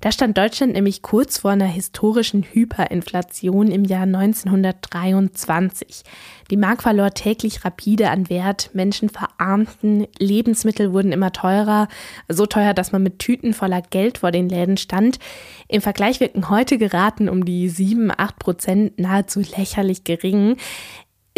Da 0.00 0.12
stand 0.12 0.38
Deutschland 0.38 0.74
nämlich 0.74 1.02
kurz 1.02 1.38
vor 1.38 1.50
einer 1.50 1.66
historischen 1.66 2.44
Hyperinflation 2.44 3.68
im 3.68 3.84
Jahr 3.84 4.04
1923. 4.04 6.04
Die 6.52 6.56
Mark 6.56 6.82
verlor 6.82 7.10
täglich 7.10 7.64
rapide 7.64 8.10
an 8.10 8.30
Wert, 8.30 8.70
Menschen 8.74 9.08
verarmten, 9.08 10.06
Lebensmittel 10.20 10.92
wurden 10.92 11.10
immer 11.10 11.32
teurer, 11.32 11.88
so 12.28 12.46
teuer, 12.46 12.74
dass 12.74 12.92
man 12.92 13.02
mit 13.02 13.18
Tüten 13.18 13.54
voller 13.54 13.82
Geld 13.82 14.18
vor 14.18 14.30
den 14.30 14.48
Läden 14.48 14.76
stand. 14.76 15.18
Im 15.66 15.82
Vergleich 15.82 16.20
wirken 16.20 16.48
heute 16.48 16.78
geraten 16.78 17.28
um 17.28 17.44
die 17.44 17.68
7, 17.68 18.12
8 18.16 18.38
Prozent 18.38 19.00
nahezu 19.00 19.40
lächerlich 19.40 20.04
gering. 20.04 20.58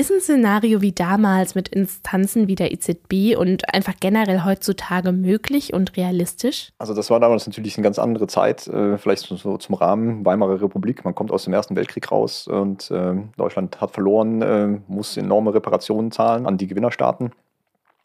Ist 0.00 0.10
ein 0.10 0.22
Szenario 0.22 0.80
wie 0.80 0.92
damals 0.92 1.54
mit 1.54 1.68
Instanzen 1.68 2.48
wie 2.48 2.54
der 2.54 2.72
EZB 2.72 3.36
und 3.38 3.74
einfach 3.74 3.92
generell 4.00 4.46
heutzutage 4.46 5.12
möglich 5.12 5.74
und 5.74 5.94
realistisch? 5.94 6.72
Also 6.78 6.94
das 6.94 7.10
war 7.10 7.20
damals 7.20 7.46
natürlich 7.46 7.76
eine 7.76 7.84
ganz 7.84 7.98
andere 7.98 8.26
Zeit, 8.26 8.66
äh, 8.66 8.96
vielleicht 8.96 9.26
so 9.26 9.58
zum 9.58 9.74
Rahmen 9.74 10.24
Weimarer 10.24 10.62
Republik. 10.62 11.04
Man 11.04 11.14
kommt 11.14 11.30
aus 11.30 11.44
dem 11.44 11.52
Ersten 11.52 11.76
Weltkrieg 11.76 12.10
raus 12.10 12.48
und 12.48 12.90
äh, 12.90 13.14
Deutschland 13.36 13.78
hat 13.82 13.90
verloren, 13.90 14.40
äh, 14.40 14.80
muss 14.88 15.18
enorme 15.18 15.52
Reparationen 15.52 16.10
zahlen 16.12 16.46
an 16.46 16.56
die 16.56 16.66
Gewinnerstaaten. 16.66 17.32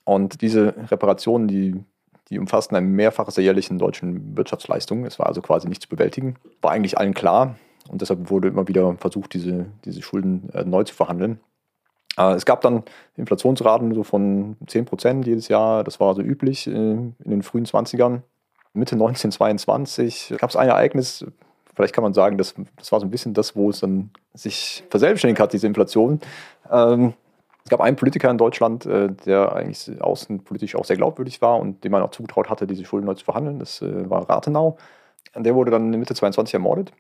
Und 0.04 0.42
diese 0.42 0.74
Reparationen, 0.92 1.48
die, 1.48 1.76
die 2.30 2.40
umfassten 2.40 2.76
ein 2.76 2.88
Mehrfaches 2.88 3.36
der 3.36 3.46
jährlichen 3.46 3.80
deutschen 3.80 4.36
Wirtschaftsleistung. 4.36 5.06
Es 5.06 5.18
war 5.18 5.28
also 5.28 5.42
quasi 5.42 5.70
nicht 5.70 5.84
zu 5.84 5.88
bewältigen. 5.88 6.36
War 6.62 6.72
eigentlich 6.72 6.98
allen 6.98 7.14
klar. 7.14 7.56
Und 7.88 8.02
deshalb 8.02 8.30
wurde 8.30 8.50
immer 8.50 8.68
wieder 8.68 8.98
versucht, 8.98 9.34
diese, 9.34 9.68
diese 9.86 10.02
Schulden 10.02 10.50
neu 10.66 10.84
zu 10.84 10.94
verhandeln. 10.94 11.40
Äh, 12.18 12.34
es 12.34 12.46
gab 12.46 12.62
dann 12.62 12.84
Inflationsraten 13.18 13.94
so 13.94 14.04
von 14.04 14.58
10 14.68 14.86
Prozent 14.86 15.28
jedes 15.28 15.48
Jahr. 15.48 15.84
Das 15.84 16.00
war 16.00 16.14
so 16.16 16.22
üblich 16.22 16.68
äh, 16.68 16.72
in 16.72 17.16
den 17.26 17.44
frühen 17.44 17.66
20ern. 17.66 18.22
Mitte 18.74 18.96
1922 18.96 20.36
gab 20.38 20.50
es 20.50 20.56
ein 20.58 20.68
Ereignis, 20.68 21.26
vielleicht 21.76 21.94
kann 21.94 22.04
man 22.04 22.14
sagen, 22.14 22.38
das, 22.38 22.56
das 22.76 22.92
war 22.92 23.00
so 23.00 23.06
ein 23.06 23.10
bisschen 23.10 23.34
das, 23.34 23.56
wo 23.56 23.70
es 23.70 23.80
dann 23.80 24.12
sich 24.34 24.84
verselbstständigt 24.90 25.40
hat, 25.40 25.54
diese 25.54 25.68
Inflation. 25.68 26.20
Ähm, 26.70 27.14
es 27.64 27.70
gab 27.70 27.80
einen 27.80 27.96
Politiker 27.96 28.30
in 28.30 28.38
Deutschland, 28.38 28.86
äh, 28.86 29.10
der 29.26 29.54
eigentlich 29.54 30.02
außenpolitisch 30.02 30.76
auch 30.76 30.84
sehr 30.84 30.98
glaubwürdig 30.98 31.42
war 31.42 31.58
und 31.58 31.84
dem 31.86 31.94
man 31.94 32.02
auch 32.02 32.12
zugetraut 32.12 32.50
hatte, 32.50 32.68
diese 32.68 32.84
Schulden 32.84 33.08
neu 33.08 33.14
zu 33.14 33.24
verhandeln. 33.24 33.60
Das 33.60 33.82
war 33.82 34.30
Rathenau. 34.30 34.78
Der 35.36 35.56
wurde 35.56 35.72
dann 35.72 35.90
Mitte 35.90 36.14
22 36.14 36.54
ermordet. 36.54 36.92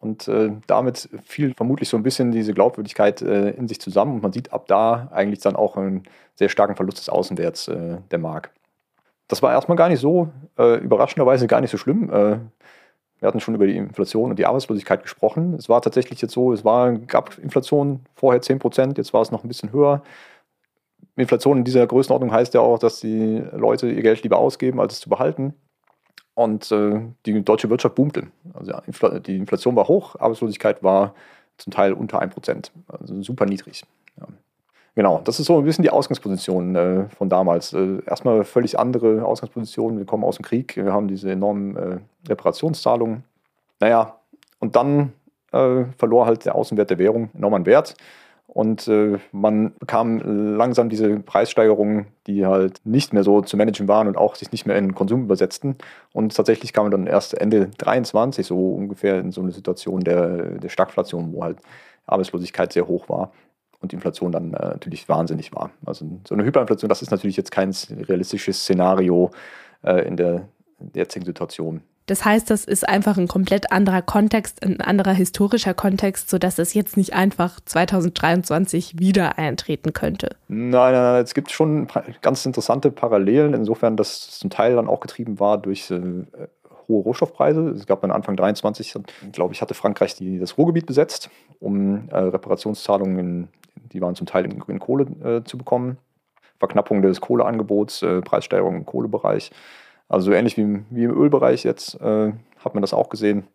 Und 0.00 0.28
äh, 0.28 0.52
damit 0.66 1.08
fiel 1.24 1.54
vermutlich 1.54 1.88
so 1.88 1.96
ein 1.96 2.04
bisschen 2.04 2.30
diese 2.30 2.54
Glaubwürdigkeit 2.54 3.20
äh, 3.20 3.50
in 3.50 3.66
sich 3.66 3.80
zusammen. 3.80 4.14
Und 4.14 4.22
man 4.22 4.32
sieht 4.32 4.52
ab 4.52 4.66
da 4.68 5.08
eigentlich 5.10 5.40
dann 5.40 5.56
auch 5.56 5.76
einen 5.76 6.04
sehr 6.36 6.48
starken 6.48 6.76
Verlust 6.76 6.98
des 6.98 7.08
Außenwerts 7.08 7.68
äh, 7.68 7.98
der 8.10 8.18
Mark. 8.18 8.52
Das 9.26 9.42
war 9.42 9.52
erstmal 9.52 9.76
gar 9.76 9.88
nicht 9.88 10.00
so, 10.00 10.30
äh, 10.56 10.76
überraschenderweise 10.76 11.48
gar 11.48 11.60
nicht 11.60 11.70
so 11.70 11.78
schlimm. 11.78 12.10
Äh, 12.10 12.38
wir 13.18 13.26
hatten 13.26 13.40
schon 13.40 13.56
über 13.56 13.66
die 13.66 13.76
Inflation 13.76 14.30
und 14.30 14.38
die 14.38 14.46
Arbeitslosigkeit 14.46 15.02
gesprochen. 15.02 15.54
Es 15.54 15.68
war 15.68 15.82
tatsächlich 15.82 16.22
jetzt 16.22 16.32
so, 16.32 16.52
es 16.52 16.64
war, 16.64 16.92
gab 16.92 17.36
Inflation 17.38 18.00
vorher 18.14 18.40
10 18.40 18.60
Prozent, 18.60 18.98
jetzt 18.98 19.12
war 19.12 19.22
es 19.22 19.32
noch 19.32 19.42
ein 19.42 19.48
bisschen 19.48 19.72
höher. 19.72 20.02
Inflation 21.16 21.58
in 21.58 21.64
dieser 21.64 21.84
Größenordnung 21.86 22.32
heißt 22.32 22.54
ja 22.54 22.60
auch, 22.60 22.78
dass 22.78 23.00
die 23.00 23.42
Leute 23.52 23.90
ihr 23.90 24.02
Geld 24.02 24.22
lieber 24.22 24.38
ausgeben, 24.38 24.80
als 24.80 24.94
es 24.94 25.00
zu 25.00 25.08
behalten. 25.10 25.54
Und 26.38 26.70
äh, 26.70 27.00
die 27.26 27.42
deutsche 27.42 27.68
Wirtschaft 27.68 27.96
boomte. 27.96 28.28
Also 28.54 28.70
die 29.26 29.38
Inflation 29.38 29.74
war 29.74 29.88
hoch, 29.88 30.14
Arbeitslosigkeit 30.20 30.84
war 30.84 31.12
zum 31.56 31.72
Teil 31.72 31.92
unter 31.92 32.22
1%, 32.22 32.70
also 32.86 33.22
super 33.24 33.44
niedrig. 33.44 33.82
Ja. 34.20 34.28
Genau, 34.94 35.20
das 35.24 35.40
ist 35.40 35.46
so 35.46 35.58
ein 35.58 35.64
bisschen 35.64 35.82
die 35.82 35.90
Ausgangsposition 35.90 36.76
äh, 36.76 37.08
von 37.08 37.28
damals. 37.28 37.72
Äh, 37.72 38.04
erstmal 38.06 38.44
völlig 38.44 38.78
andere 38.78 39.24
Ausgangspositionen. 39.24 39.98
Wir 39.98 40.06
kommen 40.06 40.22
aus 40.22 40.36
dem 40.36 40.44
Krieg, 40.44 40.76
wir 40.76 40.92
haben 40.92 41.08
diese 41.08 41.32
enormen 41.32 41.76
äh, 41.76 41.98
Reparationszahlungen. 42.28 43.24
Naja, 43.80 44.14
und 44.60 44.76
dann 44.76 45.12
äh, 45.50 45.86
verlor 45.96 46.26
halt 46.26 46.44
der 46.44 46.54
Außenwert 46.54 46.90
der 46.90 47.00
Währung 47.00 47.30
enorm 47.34 47.54
an 47.54 47.66
Wert. 47.66 47.96
Und 48.48 48.88
äh, 48.88 49.18
man 49.30 49.74
bekam 49.78 50.20
langsam 50.56 50.88
diese 50.88 51.20
Preissteigerungen, 51.20 52.06
die 52.26 52.46
halt 52.46 52.80
nicht 52.84 53.12
mehr 53.12 53.22
so 53.22 53.42
zu 53.42 53.58
managen 53.58 53.88
waren 53.88 54.08
und 54.08 54.16
auch 54.16 54.34
sich 54.36 54.50
nicht 54.52 54.66
mehr 54.66 54.76
in 54.76 54.94
Konsum 54.94 55.24
übersetzten. 55.24 55.76
Und 56.14 56.34
tatsächlich 56.34 56.72
kam 56.72 56.86
man 56.86 56.90
dann 56.90 57.06
erst 57.06 57.34
Ende 57.38 57.70
23 57.76 58.46
so 58.46 58.72
ungefähr 58.72 59.20
in 59.20 59.32
so 59.32 59.42
eine 59.42 59.52
Situation 59.52 60.00
der, 60.00 60.58
der 60.58 60.70
Stagflation, 60.70 61.34
wo 61.34 61.44
halt 61.44 61.58
Arbeitslosigkeit 62.06 62.72
sehr 62.72 62.88
hoch 62.88 63.10
war 63.10 63.32
und 63.80 63.92
Inflation 63.92 64.32
dann 64.32 64.54
äh, 64.54 64.68
natürlich 64.68 65.08
wahnsinnig 65.10 65.54
war. 65.54 65.70
Also 65.84 66.06
so 66.26 66.34
eine 66.34 66.44
Hyperinflation, 66.44 66.88
das 66.88 67.02
ist 67.02 67.10
natürlich 67.10 67.36
jetzt 67.36 67.52
kein 67.52 67.70
realistisches 67.90 68.60
Szenario 68.62 69.30
äh, 69.84 70.08
in 70.08 70.16
der 70.16 70.48
jetzigen 70.94 71.26
Situation. 71.26 71.82
Das 72.08 72.24
heißt, 72.24 72.50
das 72.50 72.64
ist 72.64 72.88
einfach 72.88 73.18
ein 73.18 73.28
komplett 73.28 73.70
anderer 73.70 74.00
Kontext, 74.00 74.64
ein 74.64 74.80
anderer 74.80 75.12
historischer 75.12 75.74
Kontext, 75.74 76.30
sodass 76.30 76.58
es 76.58 76.72
jetzt 76.72 76.96
nicht 76.96 77.12
einfach 77.12 77.60
2023 77.60 78.98
wieder 78.98 79.38
eintreten 79.38 79.92
könnte. 79.92 80.30
Nein, 80.48 80.70
nein, 80.70 80.92
nein, 80.92 81.22
es 81.22 81.34
gibt 81.34 81.50
schon 81.50 81.86
ganz 82.22 82.46
interessante 82.46 82.90
Parallelen, 82.90 83.52
insofern, 83.52 83.98
dass 83.98 84.28
es 84.28 84.38
zum 84.38 84.48
Teil 84.48 84.74
dann 84.74 84.88
auch 84.88 85.00
getrieben 85.00 85.38
war 85.38 85.58
durch 85.58 85.90
äh, 85.90 86.00
hohe 86.88 87.02
Rohstoffpreise. 87.02 87.68
Es 87.70 87.86
gab 87.86 88.00
dann 88.00 88.10
Anfang 88.10 88.36
23, 88.36 88.94
glaube 89.32 89.52
ich, 89.52 89.60
hatte 89.60 89.74
Frankreich 89.74 90.14
die, 90.14 90.38
das 90.38 90.56
Ruhrgebiet 90.56 90.86
besetzt, 90.86 91.28
um 91.60 92.08
äh, 92.08 92.16
Reparationszahlungen, 92.16 93.18
in, 93.18 93.48
die 93.92 94.00
waren 94.00 94.14
zum 94.14 94.26
Teil 94.26 94.46
in, 94.46 94.62
in 94.66 94.78
Kohle 94.78 95.06
äh, 95.22 95.44
zu 95.44 95.58
bekommen. 95.58 95.98
Verknappung 96.58 97.02
des 97.02 97.20
Kohleangebots, 97.20 98.02
äh, 98.02 98.22
Preissteigerung 98.22 98.76
im 98.76 98.86
Kohlebereich. 98.86 99.50
Also 100.08 100.26
so 100.26 100.32
ähnlich 100.32 100.56
wie, 100.56 100.84
wie 100.90 101.04
im 101.04 101.16
Ölbereich 101.16 101.64
jetzt 101.64 102.00
äh, 102.00 102.32
hat 102.58 102.74
man 102.74 102.82
das 102.82 102.94
auch 102.94 103.08
gesehen. 103.08 103.46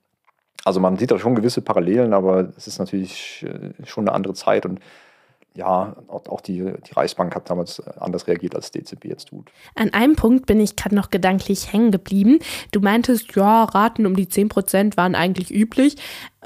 Also 0.66 0.80
man 0.80 0.98
sieht 0.98 1.12
da 1.12 1.20
schon 1.20 1.36
gewisse 1.36 1.62
Parallelen, 1.62 2.14
aber 2.14 2.52
es 2.56 2.68
ist 2.68 2.80
natürlich 2.80 3.46
äh, 3.48 3.86
schon 3.86 4.08
eine 4.08 4.16
andere 4.16 4.34
Zeit 4.34 4.66
und 4.66 4.80
ja, 5.56 5.96
auch 6.08 6.42
die, 6.42 6.58
die 6.58 6.94
Reichsbank 6.94 7.36
hat 7.36 7.50
damals 7.50 7.80
anders 7.80 8.28
reagiert, 8.28 8.56
als 8.56 8.72
DZB 8.72 9.06
jetzt 9.06 9.28
tut. 9.28 9.52
An 9.76 9.94
einem 9.94 10.16
Punkt 10.16 10.48
bin 10.48 10.60
ich 10.60 10.76
gerade 10.76 10.96
noch 10.96 11.12
gedanklich 11.12 11.72
hängen 11.72 11.92
geblieben. 11.92 12.40
Du 12.72 12.80
meintest, 12.80 13.36
ja, 13.36 13.64
Raten 13.66 14.06
um 14.06 14.16
die 14.16 14.28
10 14.28 14.50
Prozent 14.50 14.98
waren 14.98 15.14
eigentlich 15.14 15.54
üblich. 15.54 15.98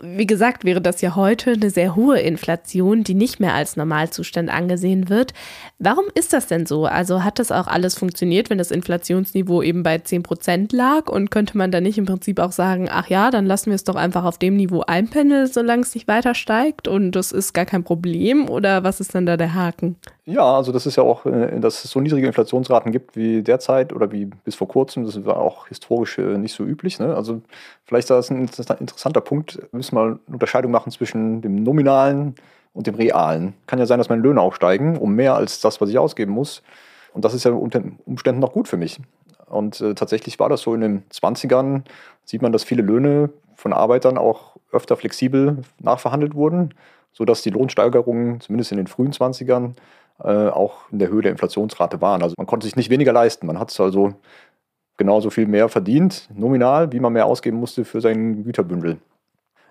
Wie 0.04 0.28
gesagt, 0.28 0.64
wäre 0.64 0.82
das 0.82 1.02
ja 1.02 1.16
heute 1.16 1.54
eine 1.54 1.72
sehr 1.72 1.96
hohe 1.96 2.20
Inflation, 2.20 3.04
die 3.04 3.16
nicht 3.16 3.40
mehr 3.40 3.54
als 3.54 3.78
Normalzustand 3.78 4.50
angesehen 4.50 5.10
wird. 5.10 5.34
Warum 5.80 6.06
ist 6.14 6.34
das 6.34 6.48
denn 6.48 6.66
so? 6.66 6.86
Also 6.86 7.24
hat 7.24 7.40
das 7.40 7.52
auch 7.52 7.68
alles 7.68 7.96
funktioniert, 7.96 8.50
wenn 8.50 8.60
das 8.60 8.70
Inflationsniveau 8.70 9.64
eben 9.64 9.84
bei 9.84 9.98
10 9.98 10.22
Prozent 10.22 10.72
lag? 10.72 11.10
Und 11.10 11.32
könnte 11.32 11.58
man 11.58 11.72
da 11.72 11.82
nicht 11.82 11.98
im 11.98 12.06
Prinzip 12.06 12.40
auch 12.40 12.52
sagen, 12.52 12.90
ach 12.92 13.08
ja, 13.08 13.32
dann 13.32 13.46
lassen 13.46 13.68
wir 13.68 13.76
es 13.76 13.86
doch 13.86 13.96
einfach 13.96 14.24
auf 14.24 14.38
dem 14.38 14.56
Niveau 14.56 14.82
einpendeln, 14.82 15.48
solange 15.48 15.82
es 15.82 15.96
nicht 15.96 16.08
weiter 16.08 16.36
steigt 16.36 16.88
und 16.88 17.14
das 17.14 17.32
ist 17.32 17.54
gar 17.54 17.66
kein 17.66 17.84
Problem? 17.84 18.50
Oder 18.50 18.84
was 18.84 18.97
ist 19.00 19.16
dann 19.16 19.26
da 19.26 19.38
der 19.38 19.54
Haken? 19.54 19.96
Ja, 20.26 20.56
also 20.56 20.72
das 20.72 20.86
ist 20.86 20.96
ja 20.96 21.04
auch, 21.04 21.26
äh, 21.26 21.60
dass 21.60 21.84
es 21.84 21.92
so 21.92 22.00
niedrige 22.00 22.28
Inflationsraten 22.28 22.92
gibt 22.92 23.16
wie 23.16 23.42
derzeit 23.42 23.94
oder 23.94 24.12
wie 24.12 24.26
bis 24.26 24.56
vor 24.56 24.68
kurzem, 24.68 25.06
das 25.06 25.26
war 25.26 25.38
auch 25.38 25.68
historisch 25.68 26.18
äh, 26.18 26.38
nicht 26.38 26.54
so 26.54 26.64
üblich. 26.64 27.00
Ne? 27.00 27.16
Also 27.16 27.42
vielleicht 27.86 28.10
ist 28.10 28.10
das 28.10 28.32
ein 28.32 28.80
interessanter 28.80 29.22
Punkt. 29.22 29.58
Wir 29.58 29.78
müssen 29.78 29.96
mal 29.96 30.08
eine 30.08 30.20
Unterscheidung 30.28 30.72
machen 30.72 30.92
zwischen 30.92 31.42
dem 31.42 31.64
nominalen 31.64 32.36
und 32.74 32.88
dem 32.88 32.96
realen. 32.96 33.54
Kann 33.66 33.80
ja 33.80 33.86
sein, 33.86 33.98
dass 33.98 34.10
meine 34.10 34.22
Löhne 34.22 34.42
auch 34.42 34.54
steigen, 34.54 34.98
um 34.98 35.14
mehr 35.16 35.36
als 35.36 35.62
das, 35.62 35.82
was 35.82 35.90
ich 35.90 35.98
ausgeben 35.98 36.32
muss. 36.32 36.62
Und 37.14 37.26
das 37.26 37.34
ist 37.34 37.46
ja 37.46 37.52
unter 37.52 37.82
Umständen 38.06 38.40
noch 38.40 38.54
gut 38.54 38.68
für 38.68 38.78
mich. 38.78 39.00
Und 39.48 39.82
äh, 39.82 39.96
tatsächlich 39.96 40.40
war 40.40 40.50
das 40.50 40.62
so 40.62 40.74
in 40.74 40.82
den 40.82 41.04
20ern, 41.10 41.84
sieht 42.26 42.42
man, 42.42 42.52
dass 42.52 42.64
viele 42.64 42.82
Löhne 42.82 43.30
von 43.56 43.74
Arbeitern 43.74 44.18
auch 44.18 44.58
öfter 44.72 44.98
flexibel 44.98 45.64
nachverhandelt 45.80 46.36
wurden, 46.36 46.74
sodass 47.18 47.42
die 47.42 47.50
Lohnsteigerungen 47.50 48.40
zumindest 48.42 48.72
in 48.72 48.78
den 48.78 48.86
frühen 48.86 49.12
20ern 49.12 49.74
äh, 50.24 50.50
auch 50.50 50.92
in 50.92 51.00
der 51.00 51.10
Höhe 51.10 51.24
der 51.24 51.32
Inflationsrate 51.32 52.00
waren. 52.00 52.22
Also 52.22 52.36
man 52.38 52.46
konnte 52.46 52.68
sich 52.68 52.76
nicht 52.76 52.92
weniger 52.92 53.12
leisten. 53.12 53.48
Man 53.48 53.58
hat 53.58 53.78
also 53.80 54.14
genauso 54.98 55.32
viel 55.32 55.48
mehr 55.48 55.68
verdient, 55.68 56.30
nominal, 56.32 56.92
wie 56.92 57.00
man 57.00 57.14
mehr 57.14 57.26
ausgeben 57.26 57.58
musste 57.58 57.86
für 57.86 58.02
sein 58.02 58.44
Güterbündel. 58.44 59.00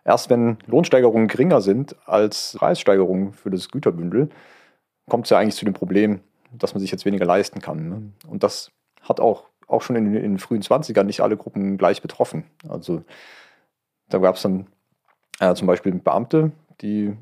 Erst 0.05 0.29
wenn 0.29 0.57
Lohnsteigerungen 0.67 1.29
geringer 1.29 1.61
sind 1.61 1.95
als 2.05 2.57
Preissteigerungen 2.59 3.33
für 3.33 3.51
das 3.51 3.69
Güterbündel, 3.71 4.29
kommt 5.09 5.27
es 5.27 5.31
ja 5.31 5.39
eigentlich 5.39 5.55
zu 5.55 5.65
dem 5.65 5.75
Problem, 5.75 6.21
dass 6.51 6.75
man 6.75 6.81
sich 6.81 6.91
jetzt 6.91 7.05
weniger 7.05 7.27
leisten 7.27 7.61
kann. 7.61 7.89
Ne? 7.89 8.03
Und 8.27 8.43
das 8.43 8.73
hat 9.03 9.21
auch, 9.21 9.45
auch 9.69 9.83
schon 9.83 9.95
in, 9.95 10.07
in, 10.17 10.23
den 10.23 10.39
frühen 10.39 10.63
20ern 10.63 11.05
nicht 11.05 11.21
alle 11.21 11.37
Gruppen 11.37 11.79
gleich 11.79 12.03
betroffen. 12.03 12.45
Also 12.69 13.03
da 14.09 14.19
gab 14.19 14.35
es 14.35 14.43
dann 14.43 14.67
äh, 15.39 15.55
zum 15.55 15.69
Beispiel 15.69 15.93
Beamte, 15.93 16.51
die 16.81 17.17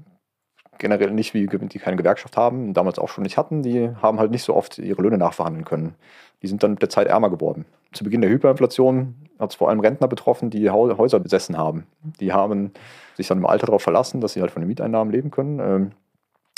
generell 0.79 1.11
nicht, 1.11 1.35
wie 1.35 1.47
die 1.47 1.79
keine 1.79 1.97
Gewerkschaft 1.97 2.37
haben, 2.37 2.75
damals 2.75 2.99
auch 2.99 3.09
schon 3.09 3.23
nicht 3.23 3.37
hatten, 3.37 3.63
die 3.63 3.91
haben 4.03 4.19
halt 4.19 4.31
nicht 4.31 4.43
so 4.43 4.55
oft 4.55 4.79
ihre 4.79 5.03
Löhne 5.03 5.19
nachverhandeln 5.19 5.65
können. 5.65 5.95
Die 6.43 6.47
sind 6.47 6.63
dann 6.63 6.73
mit 6.73 6.83
der 6.83 6.91
Zeit 6.91 7.07
ärmer 7.07 7.31
geworden. 7.31 7.65
Zu 7.93 8.05
Beginn 8.05 8.21
der 8.21 8.31
Hyperinflation 8.31 9.15
hat 9.39 9.51
es 9.51 9.57
vor 9.57 9.69
allem 9.69 9.81
Rentner 9.81 10.09
betroffen, 10.09 10.51
die 10.51 10.69
Häuser 10.69 11.21
besessen 11.21 11.57
haben. 11.57 11.87
Die 12.21 12.33
haben 12.33 12.73
sich 13.17 13.29
dann 13.29 13.39
im 13.39 13.47
Alter 13.47 13.67
darauf 13.67 13.83
verlassen, 13.83 14.21
dass 14.21 14.33
sie 14.33 14.41
halt 14.41 14.51
von 14.51 14.63
den 14.63 14.69
Mieteinnahmen 14.69 15.13
leben 15.13 15.31
können. 15.31 15.61
Ähm, 15.61 15.91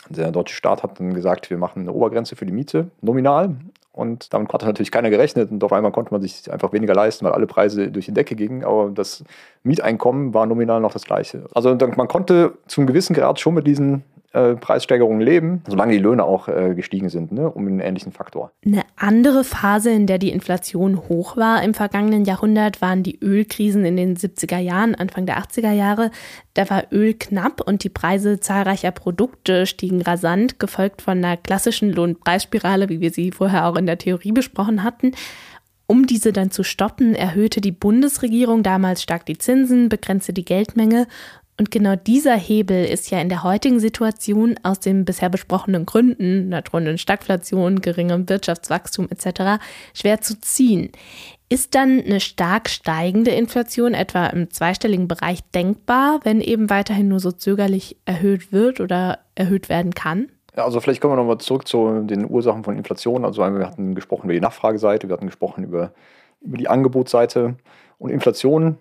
der 0.09 0.31
deutsche 0.31 0.55
Staat 0.55 0.83
hat 0.83 1.01
dann 1.01 1.15
gesagt, 1.15 1.51
wir 1.51 1.59
machen 1.59 1.83
eine 1.83 1.93
Obergrenze 1.93 2.37
für 2.37 2.47
die 2.47 2.53
Miete, 2.53 2.91
nominal. 3.01 3.57
Und 3.97 4.35
damit 4.35 4.53
hat 4.53 4.63
natürlich 4.63 4.91
keiner 4.91 5.09
gerechnet. 5.09 5.51
Und 5.51 5.65
auf 5.65 5.73
einmal 5.73 5.91
konnte 5.91 6.13
man 6.13 6.21
sich 6.21 6.53
einfach 6.53 6.73
weniger 6.75 6.95
leisten, 6.95 7.25
weil 7.25 7.33
alle 7.33 7.47
Preise 7.47 7.91
durch 7.91 8.05
die 8.05 8.13
Decke 8.13 8.37
gingen. 8.37 8.63
Aber 8.63 8.91
das 8.91 9.25
Mieteinkommen 9.63 10.35
war 10.35 10.45
nominal 10.45 10.83
noch 10.83 10.93
das 10.93 11.05
gleiche. 11.05 11.47
Also 11.55 11.75
man 11.75 12.07
konnte 12.07 12.59
zum 12.67 12.87
gewissen 12.87 13.15
Grad 13.15 13.41
schon 13.41 13.55
mit 13.55 13.67
diesen 13.67 14.05
äh, 14.33 14.55
Preissteigerungen 14.55 15.21
leben, 15.21 15.63
solange 15.67 15.93
die 15.93 15.99
Löhne 15.99 16.25
auch 16.25 16.49
äh, 16.49 16.75
gestiegen 16.75 17.09
sind, 17.09 17.33
ne, 17.33 17.51
um 17.51 17.67
einen 17.67 17.81
ähnlichen 17.81 18.13
Faktor. 18.13 18.53
Eine 18.65 18.83
andere 18.97 19.45
Phase, 19.45 19.91
in 19.91 20.07
der 20.07 20.19
die 20.19 20.31
Inflation 20.31 21.09
hoch 21.09 21.37
war 21.37 21.63
im 21.63 21.75
vergangenen 21.75 22.25
Jahrhundert, 22.25 22.81
waren 22.83 23.03
die 23.03 23.19
Ölkrisen 23.21 23.85
in 23.85 23.97
den 23.97 24.17
70er 24.17 24.59
Jahren, 24.59 24.95
Anfang 24.95 25.27
der 25.27 25.39
80er 25.39 25.73
Jahre. 25.73 26.11
Da 26.55 26.69
war 26.71 26.85
Öl 26.93 27.15
knapp 27.15 27.61
und 27.61 27.85
die 27.85 27.89
Preise 27.89 28.41
zahlreicher 28.41 28.91
Produkte 28.91 29.67
stiegen 29.67 30.03
rasant, 30.03 30.59
gefolgt 30.59 31.03
von 31.03 31.19
einer 31.19 31.37
klassischen 31.37 31.93
Lohnpreisspirale, 31.93 32.89
wie 32.89 33.01
wir 33.01 33.11
sie 33.11 33.31
vorher 33.31 33.67
auch 33.67 33.77
in 33.77 33.87
der 33.87 33.99
Theorie 33.99 34.33
besprochen 34.33 34.83
hatten. 34.83 35.13
Um 35.87 36.07
diese 36.07 36.33
dann 36.33 36.51
zu 36.51 36.65
stoppen, 36.65 37.15
erhöhte 37.15 37.61
die 37.61 37.73
Bundesregierung 37.73 38.65
damals 38.65 39.03
stark 39.03 39.25
die 39.25 39.39
Zinsen, 39.39 39.89
begrenzte 39.89 40.33
die 40.33 40.45
Geldmenge 40.45 41.07
und 41.59 41.71
genau 41.71 41.97
dieser 41.97 42.37
Hebel 42.37 42.85
ist 42.85 43.11
ja 43.11 43.19
in 43.19 43.31
der 43.31 43.43
heutigen 43.43 43.81
Situation 43.81 44.57
aus 44.63 44.79
den 44.79 45.07
bisher 45.07 45.31
besprochenen 45.31 45.87
Gründen, 45.87 46.51
drohenden 46.51 46.99
Stagflation, 46.99 47.81
geringem 47.81 48.29
Wirtschaftswachstum 48.29 49.09
etc., 49.11 49.63
schwer 49.95 50.21
zu 50.21 50.39
ziehen. 50.39 50.93
Ist 51.49 51.75
dann 51.75 52.03
eine 52.05 52.21
stark 52.21 52.69
steigende 52.69 53.31
Inflation 53.31 53.95
etwa 53.95 54.27
im 54.27 54.51
zweistelligen 54.51 55.09
Bereich 55.09 55.41
denkbar, 55.55 56.21
wenn 56.25 56.41
eben 56.41 56.69
weiterhin 56.69 57.09
nur 57.09 57.21
so 57.21 57.33
zögerlich 57.33 57.97
erhöht 58.05 58.53
wird 58.53 58.81
oder 58.81 59.21
erhöht 59.35 59.69
werden 59.69 59.95
kann? 59.95 60.29
Ja, 60.57 60.65
also 60.65 60.81
vielleicht 60.81 61.01
kommen 61.01 61.13
wir 61.13 61.19
nochmal 61.19 61.39
zurück 61.39 61.69
zu 61.69 62.03
den 62.03 62.29
Ursachen 62.29 62.65
von 62.65 62.77
Inflation. 62.77 63.25
Also 63.25 63.43
wir 63.43 63.67
hatten 63.67 63.95
gesprochen 63.95 64.25
über 64.25 64.33
die 64.33 64.41
Nachfrageseite, 64.41 65.09
wir 65.09 65.15
hatten 65.15 65.27
gesprochen 65.27 65.65
über, 65.65 65.93
über 66.41 66.59
die 66.59 66.69
Angebotsseite. 66.69 67.57
Und 67.99 68.11
Inflation 68.11 68.77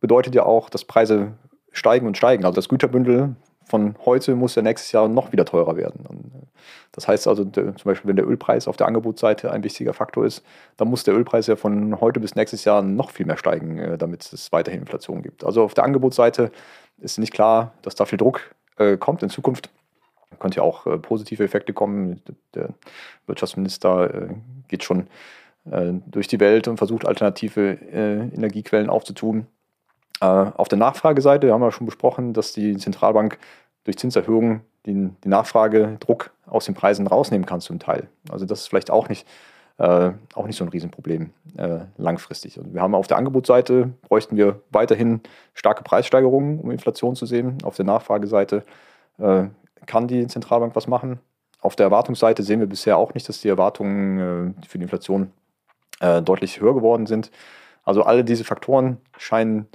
bedeutet 0.00 0.34
ja 0.34 0.44
auch, 0.44 0.70
dass 0.70 0.84
Preise 0.84 1.32
steigen 1.72 2.06
und 2.06 2.16
steigen. 2.16 2.44
Also 2.44 2.56
das 2.56 2.68
Güterbündel 2.68 3.36
von 3.70 3.94
heute 4.04 4.34
muss 4.34 4.56
ja 4.56 4.62
nächstes 4.62 4.90
Jahr 4.92 5.08
noch 5.08 5.32
wieder 5.32 5.44
teurer 5.44 5.76
werden. 5.76 6.04
Und 6.06 6.24
äh, 6.34 6.46
das 6.92 7.06
heißt 7.06 7.28
also, 7.28 7.44
zum 7.44 7.74
Beispiel, 7.84 8.08
wenn 8.08 8.16
der 8.16 8.26
Ölpreis 8.26 8.66
auf 8.66 8.76
der 8.76 8.88
Angebotsseite 8.88 9.50
ein 9.52 9.62
wichtiger 9.62 9.94
Faktor 9.94 10.26
ist, 10.26 10.44
dann 10.76 10.88
muss 10.88 11.04
der 11.04 11.14
Ölpreis 11.14 11.46
ja 11.46 11.56
von 11.56 12.00
heute 12.00 12.20
bis 12.20 12.34
nächstes 12.34 12.64
Jahr 12.64 12.82
noch 12.82 13.10
viel 13.10 13.26
mehr 13.26 13.36
steigen, 13.36 13.78
äh, 13.78 13.96
damit 13.96 14.30
es 14.32 14.50
weiterhin 14.52 14.80
Inflation 14.80 15.22
gibt. 15.22 15.44
Also 15.44 15.62
auf 15.62 15.74
der 15.74 15.84
Angebotsseite 15.84 16.50
ist 16.98 17.18
nicht 17.18 17.32
klar, 17.32 17.72
dass 17.82 17.94
da 17.94 18.04
viel 18.04 18.18
Druck 18.18 18.54
äh, 18.76 18.96
kommt 18.96 19.22
in 19.22 19.30
Zukunft. 19.30 19.70
Könnte 20.38 20.58
ja 20.58 20.62
auch 20.62 20.86
äh, 20.86 20.98
positive 20.98 21.44
Effekte 21.44 21.72
kommen. 21.72 22.22
Der 22.54 22.70
Wirtschaftsminister 23.26 24.14
äh, 24.14 24.28
geht 24.68 24.84
schon 24.84 25.08
äh, 25.70 25.92
durch 26.06 26.28
die 26.28 26.40
Welt 26.40 26.66
und 26.66 26.78
versucht 26.78 27.06
alternative 27.06 27.78
Energiequellen 28.34 28.90
aufzutun. 28.90 29.46
Äh, 30.20 30.24
auf 30.26 30.68
der 30.68 30.78
Nachfrageseite 30.78 31.52
haben 31.52 31.60
wir 31.60 31.72
schon 31.72 31.86
besprochen, 31.86 32.32
dass 32.32 32.52
die 32.52 32.76
Zentralbank 32.76 33.38
durch 33.84 33.98
Zinserhöhungen 33.98 34.62
den, 34.86 35.16
den 35.22 35.30
Nachfragedruck 35.30 36.30
aus 36.46 36.66
den 36.66 36.74
Preisen 36.74 37.06
rausnehmen 37.06 37.46
kann 37.46 37.60
zum 37.60 37.78
Teil. 37.78 38.08
Also 38.30 38.46
das 38.46 38.60
ist 38.60 38.68
vielleicht 38.68 38.90
auch 38.90 39.08
nicht, 39.08 39.26
äh, 39.78 40.10
auch 40.34 40.46
nicht 40.46 40.56
so 40.56 40.64
ein 40.64 40.68
Riesenproblem 40.68 41.30
äh, 41.56 41.80
langfristig. 41.96 42.58
Und 42.58 42.74
wir 42.74 42.82
haben 42.82 42.94
auf 42.94 43.06
der 43.06 43.16
Angebotsseite 43.16 43.90
bräuchten 44.02 44.36
wir 44.36 44.60
weiterhin 44.70 45.20
starke 45.54 45.82
Preissteigerungen, 45.82 46.60
um 46.60 46.70
Inflation 46.70 47.16
zu 47.16 47.26
sehen. 47.26 47.58
Auf 47.62 47.76
der 47.76 47.84
Nachfrageseite 47.84 48.64
äh, 49.18 49.44
kann 49.86 50.06
die 50.08 50.26
Zentralbank 50.26 50.76
was 50.76 50.86
machen. 50.86 51.20
Auf 51.60 51.76
der 51.76 51.84
Erwartungsseite 51.84 52.42
sehen 52.42 52.60
wir 52.60 52.66
bisher 52.66 52.96
auch 52.96 53.12
nicht, 53.12 53.28
dass 53.28 53.40
die 53.40 53.48
Erwartungen 53.48 54.54
äh, 54.58 54.66
für 54.66 54.78
die 54.78 54.84
Inflation 54.84 55.30
äh, 56.00 56.22
deutlich 56.22 56.60
höher 56.60 56.74
geworden 56.74 57.06
sind. 57.06 57.30
Also 57.84 58.02
alle 58.02 58.24
diese 58.24 58.44
Faktoren 58.44 58.98
scheinen 59.18 59.66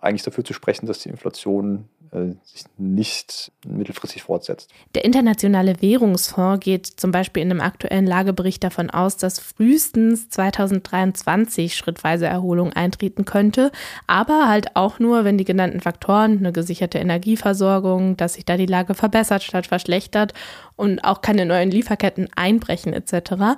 eigentlich 0.00 0.22
dafür 0.22 0.44
zu 0.44 0.52
sprechen, 0.52 0.86
dass 0.86 1.00
die 1.00 1.08
Inflation 1.08 1.88
äh, 2.12 2.34
sich 2.44 2.64
nicht 2.76 3.52
mittelfristig 3.66 4.22
fortsetzt. 4.22 4.70
Der 4.94 5.04
Internationale 5.04 5.80
Währungsfonds 5.80 6.62
geht 6.62 6.86
zum 6.86 7.10
Beispiel 7.10 7.42
in 7.42 7.50
einem 7.50 7.60
aktuellen 7.60 8.06
Lagebericht 8.06 8.62
davon 8.62 8.90
aus, 8.90 9.16
dass 9.16 9.38
frühestens 9.38 10.28
2023 10.28 11.74
schrittweise 11.74 12.26
Erholung 12.26 12.72
eintreten 12.72 13.24
könnte, 13.24 13.72
aber 14.06 14.48
halt 14.48 14.76
auch 14.76 14.98
nur, 14.98 15.24
wenn 15.24 15.38
die 15.38 15.44
genannten 15.44 15.80
Faktoren, 15.80 16.38
eine 16.38 16.52
gesicherte 16.52 16.98
Energieversorgung, 16.98 18.16
dass 18.16 18.34
sich 18.34 18.44
da 18.44 18.56
die 18.56 18.66
Lage 18.66 18.94
verbessert 18.94 19.42
statt 19.42 19.66
verschlechtert 19.66 20.34
und 20.76 21.04
auch 21.04 21.22
keine 21.22 21.46
neuen 21.46 21.70
Lieferketten 21.70 22.28
einbrechen 22.36 22.92
etc. 22.92 23.56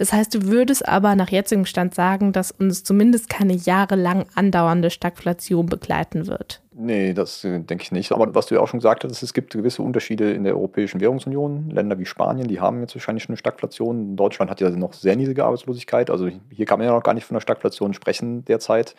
Das 0.00 0.14
heißt, 0.14 0.34
du 0.34 0.46
würdest 0.46 0.88
aber 0.88 1.14
nach 1.14 1.28
jetzigem 1.28 1.66
Stand 1.66 1.94
sagen, 1.94 2.32
dass 2.32 2.52
uns 2.52 2.84
zumindest 2.84 3.28
keine 3.28 3.52
jahrelang 3.52 4.24
andauernde 4.34 4.88
Stagflation 4.88 5.66
begleiten 5.66 6.26
wird. 6.26 6.62
Nee, 6.72 7.12
das 7.12 7.44
äh, 7.44 7.60
denke 7.60 7.82
ich 7.82 7.92
nicht. 7.92 8.10
Aber 8.10 8.34
was 8.34 8.46
du 8.46 8.54
ja 8.54 8.62
auch 8.62 8.66
schon 8.68 8.80
gesagt 8.80 9.04
hast, 9.04 9.22
es 9.22 9.34
gibt 9.34 9.52
gewisse 9.52 9.82
Unterschiede 9.82 10.32
in 10.32 10.44
der 10.44 10.54
Europäischen 10.54 11.02
Währungsunion. 11.02 11.68
Länder 11.68 11.98
wie 11.98 12.06
Spanien, 12.06 12.48
die 12.48 12.60
haben 12.60 12.80
jetzt 12.80 12.94
wahrscheinlich 12.94 13.24
schon 13.24 13.32
eine 13.32 13.36
Stagflation. 13.36 14.16
Deutschland 14.16 14.50
hat 14.50 14.62
ja 14.62 14.70
noch 14.70 14.94
sehr 14.94 15.16
niedrige 15.16 15.44
Arbeitslosigkeit. 15.44 16.08
Also 16.08 16.30
hier 16.48 16.64
kann 16.64 16.78
man 16.78 16.88
ja 16.88 16.94
noch 16.94 17.02
gar 17.02 17.12
nicht 17.12 17.26
von 17.26 17.34
einer 17.34 17.42
Stagflation 17.42 17.92
sprechen 17.92 18.46
derzeit. 18.46 18.94